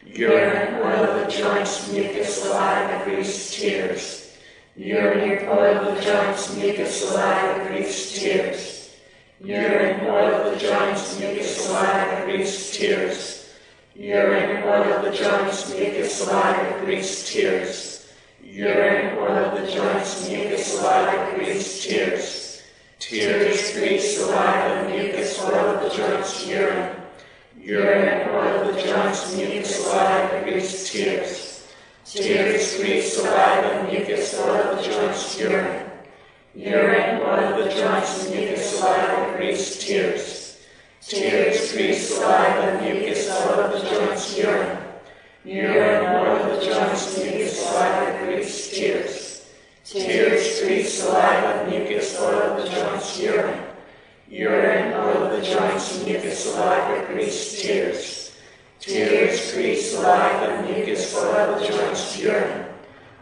urine, 0.05 0.75
oil 0.77 1.05
of 1.05 1.27
the 1.27 1.33
joints, 1.33 1.91
mucus, 1.93 2.43
saliva, 2.43 3.05
grease, 3.05 3.51
tears, 3.57 4.37
urine, 4.77 5.49
oil 5.49 5.77
of 5.77 5.97
the 5.97 6.03
joints, 6.03 6.55
mucus, 6.55 7.01
saliva, 7.01 7.69
grease, 7.69 8.19
tears, 8.19 8.97
urine, 9.41 10.01
oil 10.07 10.35
of 10.35 10.53
the 10.53 10.61
joints, 10.61 11.19
mucus, 11.19 11.67
saliva, 11.67 12.25
grease, 12.25 12.77
tears, 12.77 13.48
urine, 13.99 14.63
oil 14.63 14.93
of 14.93 15.05
the 15.05 15.11
joints, 15.11 15.75
mucus, 15.75 16.15
saliva, 16.15 16.85
grease, 16.85 17.29
tears, 17.29 18.09
urine, 18.41 19.19
oil 19.19 19.45
of 19.45 19.61
the 19.61 19.73
joints, 19.73 20.29
mucus, 20.29 20.67
saliva, 20.79 21.35
grease, 21.35 21.85
tears, 21.85 22.63
tears, 23.01 23.73
grease, 23.73 24.19
saliva, 24.19 24.89
mucus, 24.89 25.43
oil 25.43 25.55
of 25.55 25.83
the 25.83 25.97
joints, 25.97 26.47
urine, 26.47 26.95
urine, 27.61 28.29
oil 28.29 28.61
of 28.61 28.75
the 28.75 28.81
joints, 28.81 29.37
mucus, 29.37 29.85
saliva, 29.85 30.45
grease, 30.45 30.93
tears, 30.93 31.67
tears, 32.05 32.77
grease, 32.77 33.17
saliva, 33.17 33.91
mucus, 33.91 34.39
oil 34.39 34.51
of 34.51 34.77
the 34.77 34.83
joints, 34.89 35.41
urine, 35.41 35.91
urine, 36.55 37.21
oil 37.21 37.53
of 37.53 37.65
the 37.65 37.71
joints, 37.75 38.31
mucus, 38.31 38.79
saliva, 38.79 39.37
grease, 39.37 39.85
tears, 39.85 40.38
tears, 41.01 41.73
grease, 41.73 42.15
saliva, 42.17 42.83
mucus, 42.83 43.31
oil 43.31 43.61
of 43.61 43.73
the 43.73 43.89
joints, 43.89 44.39
urine, 44.39 44.79
urine, 45.45 46.07
oil 46.07 46.37
of 46.37 46.61
the 46.61 46.67
joints, 46.67 47.19
mucus, 47.19 47.65
saliva, 47.65 48.25
grease, 48.25 48.71
tears, 48.71 49.51
tears, 49.85 50.61
grease, 50.61 51.03
saliva, 51.03 51.71
mucus, 51.71 52.19
oil 52.21 52.43
of 52.43 52.63
the 52.63 52.71
joints, 52.71 53.21
urine, 53.21 53.65
urine, 54.29 54.93
oil 54.95 55.23
of 55.25 55.33
the 55.33 55.43
joints, 55.43 56.05
mucus, 56.05 56.53
saliva, 56.53 57.07
grease, 57.13 57.63
tears, 57.63 58.37
tears, 58.81 59.53
grease, 59.55 59.93
saliva, 59.93 60.63
mucus, 60.67 61.15
oil 61.17 61.55
of 61.55 61.61
the 61.61 61.67
joints, 61.67 62.19
urine, 62.21 62.67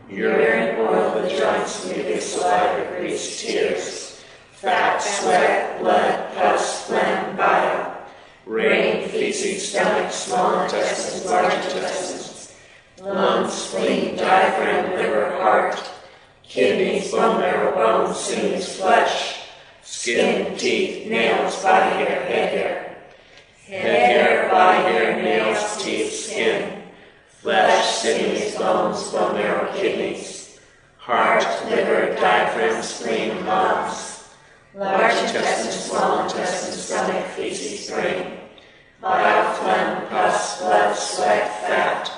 urine, 0.09 0.77
oil 0.81 0.95
of 0.95 1.23
the 1.23 1.29
joints, 1.37 1.87
mucus, 1.87 2.35
saliva, 2.35 2.97
grease, 2.97 3.43
tears, 3.43 4.06
fat, 4.67 4.99
sweat, 4.99 5.79
blood, 5.79 6.35
pus, 6.35 6.87
phlegm, 6.89 7.37
bile, 7.37 8.03
feces, 8.45 9.09
feces, 9.13 9.69
stomach, 9.69 10.11
small 10.11 10.65
intestines, 10.65 11.25
large 11.25 11.55
intestines, 11.55 12.53
lungs, 13.01 13.53
spleen, 13.53 14.17
diaphragm, 14.17 14.91
liver, 14.97 15.31
heart, 15.39 15.81
kidneys, 16.43 17.13
bone 17.13 17.39
marrow, 17.39 17.77
bones, 17.77 18.19
sinews, 18.19 18.75
flesh, 18.75 19.45
skin, 19.83 20.59
teeth, 20.59 21.07
nails, 21.09 21.63
body 21.63 21.95
hair, 21.99 22.25
head 22.27 22.49
hair, 22.59 22.97
head 23.69 24.11
hair, 24.11 24.49
body 24.51 24.83
hair, 24.91 25.23
nails, 25.23 25.81
teeth, 25.81 26.13
skin, 26.13 26.83
flesh, 27.29 27.99
sinews, 27.99 28.57
bones, 28.57 29.13
bone 29.13 29.37
marrow, 29.37 29.73
kidneys, 29.77 30.59
heart, 30.99 31.47
liver, 31.71 32.17
diaphragm, 32.17 32.83
spleen, 32.83 33.47
lungs, 33.47 34.06
large 34.77 35.15
intestine, 35.23 35.73
small 35.73 36.25
intestine, 36.25 36.73
stomach, 36.75 37.25
feces, 37.29 37.91
brain, 37.91 38.39
bile, 39.01 39.55
phlegm, 39.55 40.07
pus, 40.09 40.61
blood, 40.61 40.95
sweat, 40.95 41.49
fat, 41.63 42.13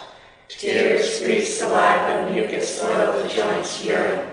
tears, 0.49 1.21
grease, 1.21 1.61
saliva, 1.61 2.29
mucus, 2.33 2.83
oil 2.83 3.23
the 3.23 3.29
joints, 3.29 3.85
urine, 3.85 4.27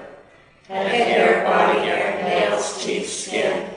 head 0.68 0.88
hair, 0.88 1.44
body 1.44 1.80
hair, 1.86 2.24
nails, 2.24 2.84
teeth, 2.84 3.08
skin, 3.08 3.70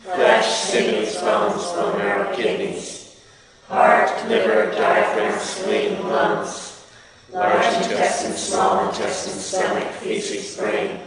flesh, 0.00 0.48
sinews, 0.48 1.14
bones, 1.20 1.62
bone 1.72 1.98
marrow, 1.98 2.34
kidneys, 2.34 3.20
heart, 3.68 4.10
liver, 4.28 4.70
diaphragm, 4.70 5.38
spleen, 5.38 6.02
lungs, 6.08 6.86
large 7.30 7.76
intestine, 7.76 8.32
small 8.38 8.88
intestine, 8.88 9.38
stomach, 9.38 9.92
feces, 10.00 10.56
brain, 10.56 10.98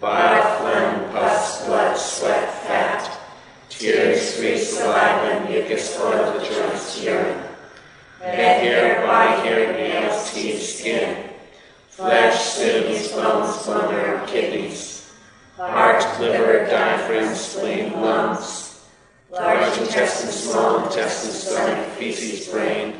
bile, 0.00 0.58
phlegm, 0.58 1.12
pus, 1.12 1.66
blood, 1.66 1.96
sweat, 1.96 2.48
fat, 2.64 3.20
tears, 3.68 4.38
grease, 4.38 4.78
saliva, 4.78 5.46
mucus, 5.48 5.98
oil 6.00 6.38
the 6.38 6.44
joints, 6.44 7.04
urine, 7.04 7.38
head 8.20 8.62
hair, 8.62 9.06
body 9.06 9.46
hair, 9.46 9.72
nails, 9.74 10.32
teeth, 10.32 10.62
skin, 10.62 11.28
flesh, 11.88 12.40
sinews, 12.40 13.12
bones, 13.12 13.66
bone 13.66 13.92
marrow, 13.92 14.26
kidneys, 14.26 15.12
heart, 15.56 16.02
liver, 16.18 16.64
diaphragm, 16.64 17.34
spleen, 17.34 17.92
lungs, 18.00 18.82
large 19.30 19.78
intestine, 19.78 20.30
small 20.30 20.86
intestine, 20.86 21.30
stomach, 21.32 21.86
feces, 21.98 22.48
brain, 22.48 22.94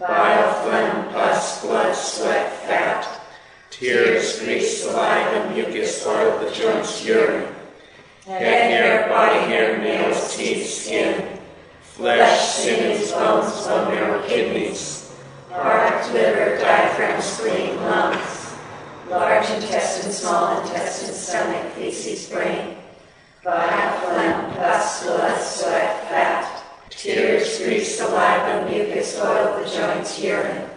bile, 0.00 0.52
phlegm, 0.64 1.12
pus, 1.12 1.62
blood, 1.62 1.94
sweat, 1.94 2.52
fat, 2.62 3.13
tears, 3.78 4.38
grease, 4.38 4.84
saliva, 4.84 5.50
mucus, 5.52 6.06
oil 6.06 6.38
of 6.38 6.40
the 6.40 6.54
joints, 6.54 7.04
urine, 7.04 7.52
head 8.24 8.70
hair, 8.70 9.08
body 9.08 9.40
hair, 9.50 9.78
nails, 9.78 10.36
teeth, 10.36 10.64
skin, 10.64 11.40
flesh, 11.82 12.54
sinews, 12.54 13.10
bones, 13.10 13.66
bone 13.66 13.88
marrow, 13.92 14.24
kidneys, 14.28 15.12
heart, 15.50 16.12
liver, 16.12 16.56
diaphragm, 16.58 17.20
spleen, 17.20 17.76
lungs, 17.82 18.54
large 19.10 19.50
intestine, 19.50 20.12
small 20.12 20.60
intestine, 20.62 21.12
stomach, 21.12 21.72
feces, 21.72 22.28
brain, 22.28 22.76
bile, 23.42 24.00
phlegm, 24.00 24.54
pus, 24.54 25.02
blood, 25.02 25.40
sweat, 25.42 26.08
fat, 26.08 26.64
tears, 26.90 27.58
grease, 27.58 27.98
saliva, 27.98 28.70
mucus, 28.70 29.18
oil 29.18 29.58
the 29.58 29.68
joints, 29.68 30.22
urine, 30.22 30.70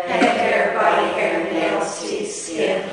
head 0.00 0.38
hair, 0.38 0.74
body 0.74 1.12
hair, 1.12 1.52
nails, 1.52 2.00
teeth, 2.00 2.32
skin, 2.32 2.88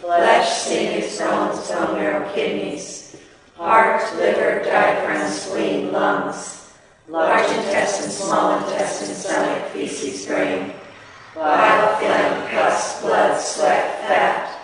flesh, 0.00 0.62
sinews, 0.62 1.18
bones, 1.18 1.68
bone 1.68 1.94
marrow, 1.94 2.32
kidneys, 2.32 3.16
heart, 3.56 4.02
liver, 4.16 4.62
diaphragm, 4.64 5.28
spleen, 5.30 5.92
lungs, 5.92 6.72
large 7.08 7.48
intestine, 7.50 8.10
small 8.10 8.58
intestine, 8.58 9.14
stomach, 9.14 9.64
feces, 9.70 10.26
brain, 10.26 10.72
bile, 11.34 11.96
phlegm, 11.96 12.48
pus, 12.50 13.00
blood, 13.02 13.40
sweat, 13.40 14.00
fat, 14.06 14.60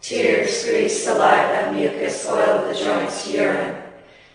tears, 0.00 0.64
grease, 0.64 1.04
saliva, 1.04 1.72
mucus, 1.72 2.26
oil 2.28 2.40
of 2.40 2.68
the 2.68 2.84
joints, 2.84 3.28
urine, 3.28 3.76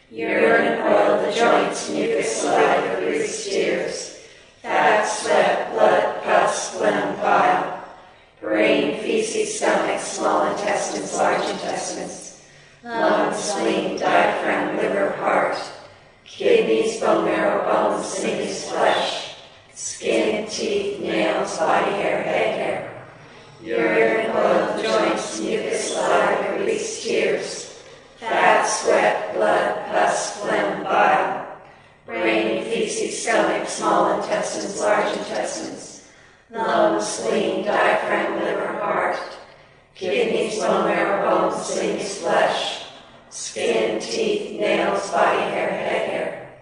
urine, 0.09 0.79
oil 0.83 1.15
of 1.15 1.25
the 1.25 1.33
joints, 1.37 1.89
mucus, 1.89 2.43
saliva, 2.43 3.01
grease, 3.01 3.45
tears, 3.45 4.16
fat, 4.67 5.03
sweat, 5.07 5.71
blood, 5.71 6.23
pus, 6.23 6.75
phlegm, 6.75 7.15
bile, 7.21 7.83
brain, 8.41 8.99
feces, 9.01 9.57
stomach, 9.57 9.99
small 10.01 10.51
intestines, 10.51 11.13
large 11.15 11.49
intestines, 11.49 12.41
lungs, 12.83 13.37
spleen, 13.37 13.97
diaphragm, 13.97 14.75
liver, 14.75 15.11
heart, 15.11 15.57
kidneys, 16.25 16.99
bone 16.99 17.23
marrow, 17.25 17.63
bones, 17.63 18.05
sinews, 18.05 18.69
flesh, 18.69 19.35
skin, 19.73 20.45
teeth, 20.47 20.99
nails, 20.99 21.57
body 21.57 21.91
hair, 21.91 22.21
head 22.23 22.51
hair, 22.59 23.07
urine, 23.63 24.31
oil 24.35 24.83
joints, 24.83 25.39
mucus, 25.39 25.93
saliva, 25.93 26.57
grease, 26.57 27.03
tears, 27.03 27.81
fat, 28.17 28.65
sweat, 28.65 29.33
blood, 29.33 29.87
pus, 29.91 30.41
phlegm, 30.41 30.56
stomach, 32.97 33.67
small 33.67 34.19
intestines, 34.19 34.79
large 34.79 35.15
intestines, 35.17 36.07
lungs, 36.49 37.05
spleen, 37.05 37.63
diaphragm, 37.63 38.43
liver, 38.43 38.73
heart, 38.79 39.19
kidneys, 39.93 40.59
bone 40.59 40.85
marrow, 40.87 41.51
bones, 41.51 41.65
sinews, 41.65 42.17
flesh, 42.17 42.85
skin, 43.29 43.99
teeth, 43.99 44.59
nails, 44.59 45.11
body 45.11 45.41
hair, 45.41 45.69
head 45.69 46.09
hair, 46.09 46.57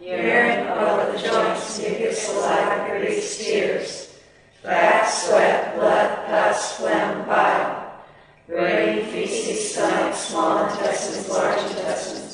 urine, 0.00 0.68
oil 0.68 1.00
of 1.00 1.12
the 1.12 1.28
joints, 1.28 1.78
mucus, 1.78 2.22
saliva, 2.22 2.86
grease, 2.88 3.38
tears, 3.38 4.18
fat, 4.62 5.06
sweat, 5.06 5.74
blood, 5.74 6.26
pus, 6.26 6.76
phlegm, 6.76 7.26
bile, 7.26 8.04
brain, 8.46 9.04
feces, 9.06 9.72
stomach, 9.72 10.14
small 10.14 10.70
intestines, 10.70 11.28
large 11.28 11.60
intestines, 11.70 12.29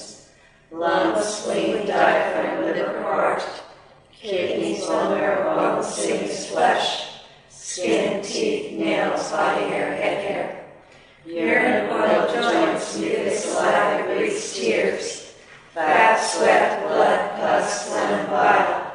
lungs, 0.70 1.24
spleen, 1.24 1.86
diaphragm, 1.86 2.64
liver, 2.64 3.02
heart, 3.02 3.44
kidneys, 4.12 4.84
bone 4.86 5.18
marrow, 5.18 5.54
bones, 5.54 5.86
sinews, 5.86 6.46
flesh, 6.46 7.20
skin, 7.48 8.22
teeth, 8.22 8.72
nails, 8.72 9.30
body 9.30 9.64
hair, 9.68 9.94
head 9.94 10.24
hair, 10.24 10.64
urine, 11.24 11.90
oil, 11.90 12.32
joints, 12.32 12.98
mucus, 12.98 13.44
saliva, 13.44 14.14
grease, 14.14 14.56
tears, 14.56 15.34
fat, 15.72 16.16
sweat, 16.16 16.82
blood, 16.88 17.30
pus, 17.38 17.88
phlegm, 17.88 18.26
bile, 18.26 18.92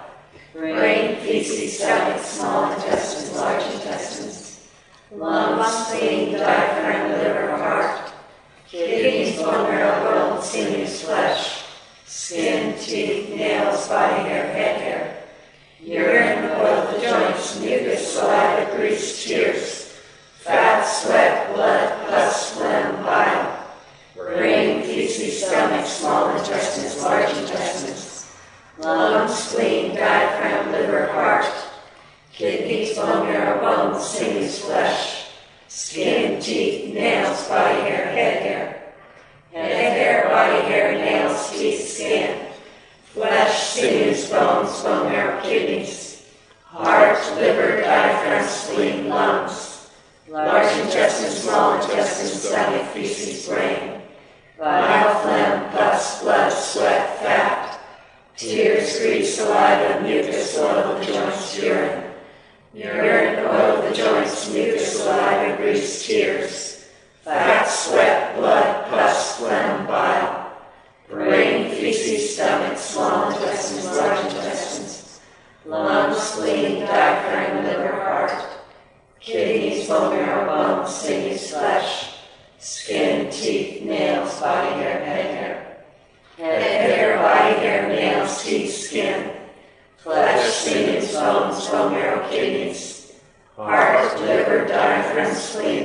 brain, 0.53 1.15
feces, 1.21 1.77
stomach, 1.77 2.21
small 2.21 2.71
intestines, 2.73 3.35
large 3.37 3.63
intestines, 3.73 4.67
lungs, 5.11 5.87
spleen, 5.87 6.33
diaphragm, 6.33 7.11
liver, 7.11 7.55
heart, 7.55 8.11
kidneys, 8.67 9.37
bone 9.37 9.69
marrow, 9.69 10.31
bones, 10.33 10.45
sinews, 10.45 11.01
flesh, 11.03 11.60
skin, 12.11 12.77
teeth, 12.77 13.29
nails, 13.29 13.87
body 13.87 14.27
hair, 14.27 14.51
head 14.51 14.81
hair, 14.81 15.23
urine, 15.79 16.43
oil 16.59 16.91
the 16.91 16.99
joints, 16.99 17.57
mucus, 17.61 18.15
saliva, 18.15 18.75
grease, 18.75 19.23
tears, 19.23 19.93
fat, 20.35 20.83
sweat, 20.83 21.55
blood, 21.55 22.09
pus, 22.09 22.51
phlegm, 22.51 23.01
bile, 23.05 23.50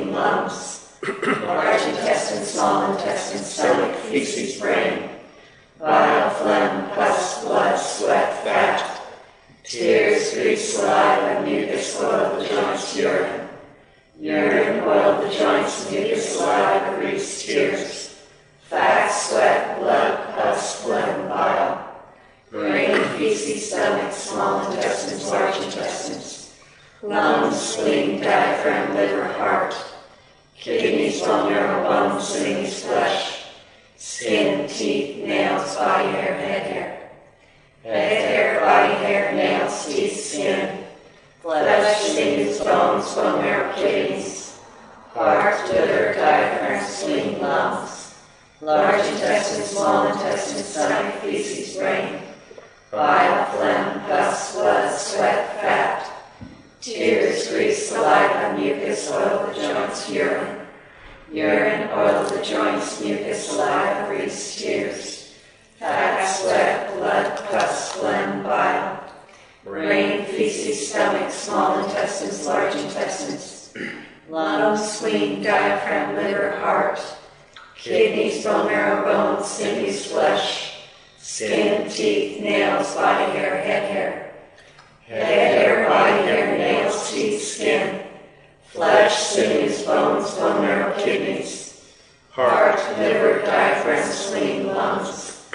spleen, 0.06 0.12
lungs, 0.12 0.98
large 1.46 1.82
intestine, 1.82 2.44
small 2.44 2.92
intestine, 2.92 3.42
stomach, 3.42 3.94
feces, 3.96 4.60
brain, 4.60 5.08
bile, 5.80 6.30
phlegm, 6.30 6.90
pus, 6.90 7.44
blood, 7.44 7.78
sweat, 7.78 8.44
fat, 8.44 9.00
tears, 9.64 10.34
grease, 10.34 10.74
saliva, 10.76 11.42
mucus, 11.44 12.00
oil 12.00 12.38
the 12.38 12.48
joints, 12.48 12.96
urine, 12.96 13.48
urine, 14.20 14.80
oil 14.84 15.22
the 15.22 15.30
joints, 15.34 15.90
mucus, 15.90 16.38
saliva, 16.38 16.96
grease, 16.98 17.44
tears, 17.44 18.18
fat, 18.62 19.08
sweat, 19.08 19.78
blood, 19.78 20.34
pus, 20.34 20.82
phlegm, 20.82 21.28
bile, 21.28 21.84
brain, 22.50 23.02
feces, 23.18 23.70
stomach, 23.70 24.12
small 24.12 24.70
intestines, 24.72 25.30
large 25.30 25.56
intestines, 25.64 26.54
lungs, 27.02 27.56
spleen, 27.56 28.20
diaphragm, 28.20 28.94
liver, 28.94 29.24
heart, 29.34 29.74
kidneys, 30.58 31.20
bone 31.20 31.50
marrow, 31.50 31.82
bones, 31.82 32.26
sinews, 32.26 32.84
flesh, 32.84 33.44
skin, 33.96 34.68
teeth, 34.68 35.24
nails, 35.24 35.76
body 35.76 36.08
hair, 36.10 36.34
head 36.34 36.62
hair, 36.72 37.10
head 37.82 38.28
hair, 38.28 38.60
body 38.60 38.94
hair, 39.04 39.34
nails, 39.34 39.86
teeth, 39.86 40.18
skin, 40.18 40.84
flesh, 41.42 42.00
sinews, 42.02 42.58
bones, 42.60 43.14
bone 43.14 43.42
marrow, 43.42 43.72
kidneys, 43.74 44.58
heart, 45.12 45.68
liver, 45.68 46.14
diaphragm, 46.14 46.84
spleen, 46.84 47.40
lungs, 47.40 48.14
large 48.60 49.06
intestine, 49.06 49.64
small 49.64 50.08
intestine, 50.08 50.62
stomach, 50.64 51.14
feces, 51.22 51.76
brain, 51.76 52.20
bile, 52.90 53.44
phlegm, 53.52 54.00
pus, 54.06 54.54
blood, 54.54 54.98
sweat, 54.98 55.60
fat, 55.60 56.15
tears, 56.86 57.48
grease, 57.48 57.88
saliva, 57.88 58.56
mucus, 58.56 59.10
oil 59.10 59.46
the 59.48 59.54
joints, 59.54 60.08
urine, 60.08 60.60
urine, 61.32 61.88
oil 61.90 62.24
the 62.28 62.40
joints, 62.42 63.00
mucus, 63.00 63.48
saliva, 63.48 64.06
grease, 64.08 64.56
tears, 64.56 65.34
fat, 65.80 66.24
sweat, 66.24 66.94
blood, 66.94 67.36
pus, 67.46 67.92
phlegm, 67.92 68.44
bile, 68.44 69.02
brain, 69.64 70.24
feces, 70.26 70.88
stomach, 70.88 71.30
small 71.32 71.84
intestines, 71.84 72.46
large 72.46 72.76
intestines, 72.76 73.74
lungs, 74.30 74.92
spleen, 74.92 75.42
diaphragm, 75.42 76.14
liver, 76.14 76.52
heart, 76.60 77.00
kidneys, 77.74 78.44
bone 78.44 78.68
marrow, 78.68 79.02
bones, 79.04 79.46
sinews, 79.46 80.06
flesh, 80.06 80.86
skin, 81.18 81.90
teeth, 81.90 82.40
nails, 82.40 82.94
body 82.94 83.32
hair, 83.32 83.60
head 83.60 83.90
hair, 83.90 84.25
hair, 85.06 85.88
body 85.88 86.26
hair, 86.26 86.58
nails, 86.58 87.10
teeth, 87.10 87.42
skin, 87.42 88.02
flesh, 88.64 89.16
sinews, 89.16 89.84
bones, 89.84 90.34
bone 90.34 90.62
marrow, 90.62 90.96
kidneys, 90.98 91.94
heart, 92.30 92.78
liver, 92.98 93.40
diaphragm, 93.42 94.02
spleen, 94.12 94.66
lungs, 94.66 95.48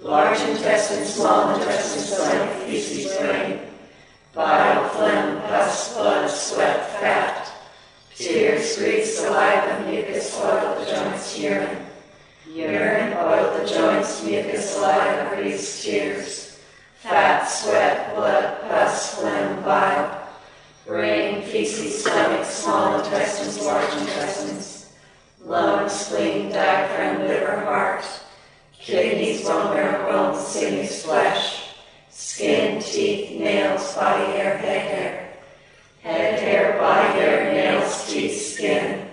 large 0.00 0.40
intestine, 0.40 1.04
small 1.04 1.54
intestine, 1.54 2.02
stomach, 2.02 2.54
feces, 2.64 3.16
brain, 3.18 3.60
bile, 4.34 4.88
phlegm, 4.90 5.40
pus, 5.42 5.94
blood, 5.94 6.28
sweat, 6.28 6.90
fat, 7.00 7.52
tears, 8.14 8.76
grease, 8.76 9.18
saliva, 9.18 9.88
mucus, 9.88 10.36
oil 10.40 10.80
the 10.80 10.90
joints, 10.90 11.38
urine, 11.38 11.86
urine, 12.52 13.12
oil 13.14 13.56
the 13.58 13.66
joints, 13.66 14.24
mucus, 14.24 14.74
saliva, 14.74 15.36
grease, 15.36 15.84
tears, 15.84 16.45
fat, 17.00 17.44
sweat, 17.44 18.14
blood, 18.14 18.60
pus, 18.62 19.14
phlegm, 19.14 19.62
bile, 19.62 20.28
brain, 20.86 21.42
feces, 21.42 22.02
stomach, 22.02 22.44
small 22.44 22.98
intestines, 22.98 23.64
large 23.64 23.92
intestines, 24.00 24.92
lungs, 25.44 25.92
spleen, 25.92 26.50
diaphragm, 26.50 27.26
liver, 27.26 27.60
heart, 27.60 28.04
kidneys, 28.72 29.44
bone 29.44 29.74
marrow, 29.74 30.10
bones, 30.10 30.46
sinews, 30.46 31.04
flesh, 31.04 31.74
skin, 32.10 32.80
teeth, 32.80 33.38
nails, 33.38 33.94
body 33.94 34.24
hair, 34.32 34.56
head 34.58 34.90
hair, 34.90 35.32
head 36.02 36.40
hair, 36.40 36.78
body 36.78 37.18
hair, 37.18 37.52
nails, 37.52 38.08
teeth, 38.08 38.54
skin, 38.54 39.08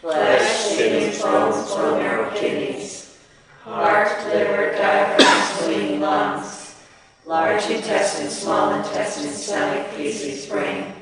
flesh, 0.00 0.76
sinews, 0.76 1.22
bones, 1.22 1.70
bone 1.70 1.98
marrow, 1.98 2.30
kidneys, 2.34 3.16
heart, 3.62 4.08
liver, 4.28 4.72
diaphragm, 4.72 5.56
spleen, 5.56 6.00
lungs, 6.00 6.61
large 7.24 7.70
intestine, 7.70 8.28
small 8.28 8.74
intestine, 8.74 9.32
stomach, 9.32 9.86
feces, 9.88 10.46
brain, 10.46 10.92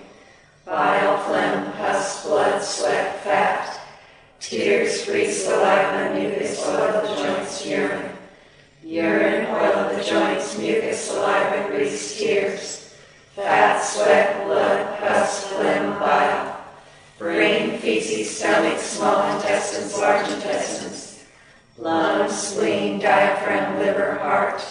bile, 0.67 1.19
phlegm, 1.25 1.73
pus, 1.73 2.27
blood, 2.27 2.63
sweat, 2.63 3.23
fat, 3.23 3.81
tears, 4.39 5.05
grease, 5.07 5.45
saliva, 5.45 6.15
mucus, 6.15 6.67
oil 6.67 6.77
of 6.77 7.09
the 7.09 7.17
joints, 7.25 7.67
urine, 7.67 8.13
urine, 8.85 9.47
oil 9.47 9.73
of 9.73 9.97
the 9.97 10.05
joints, 10.05 10.59
mucus, 10.59 11.01
saliva, 11.01 11.69
grease, 11.69 12.19
tears, 12.19 12.95
fat, 13.35 13.81
sweat, 13.81 14.47
blood, 14.47 14.99
pus, 14.99 15.47
phlegm, 15.47 15.99
bile, 15.99 16.57
brain, 17.19 17.79
feces, 17.79 18.37
stomach, 18.37 18.79
small 18.79 19.37
intestines, 19.37 19.97
large 19.99 20.31
intestines, 20.31 21.25
lungs, 21.79 22.37
spleen, 22.37 22.99
diaphragm, 22.99 23.79
liver, 23.79 24.19
heart, 24.19 24.63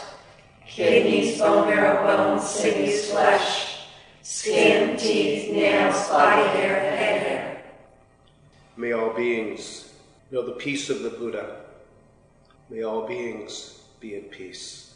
kidneys, 0.69 1.39
bone 1.39 1.67
marrow, 1.67 2.03
bones, 2.05 2.47
sinews, 2.47 3.09
flesh, 3.09 3.79
skin, 4.21 4.95
teeth, 4.97 5.51
nails, 5.51 6.07
body 6.09 6.47
hair, 6.49 6.79
head 6.79 7.21
hair. 7.21 7.63
May 8.77 8.91
all 8.93 9.13
beings 9.13 9.93
know 10.31 10.45
the 10.45 10.53
peace 10.53 10.89
of 10.89 11.01
the 11.01 11.09
Buddha. 11.09 11.61
May 12.69 12.83
all 12.83 13.07
beings 13.07 13.81
be 13.99 14.15
at 14.15 14.29
peace. 14.31 14.95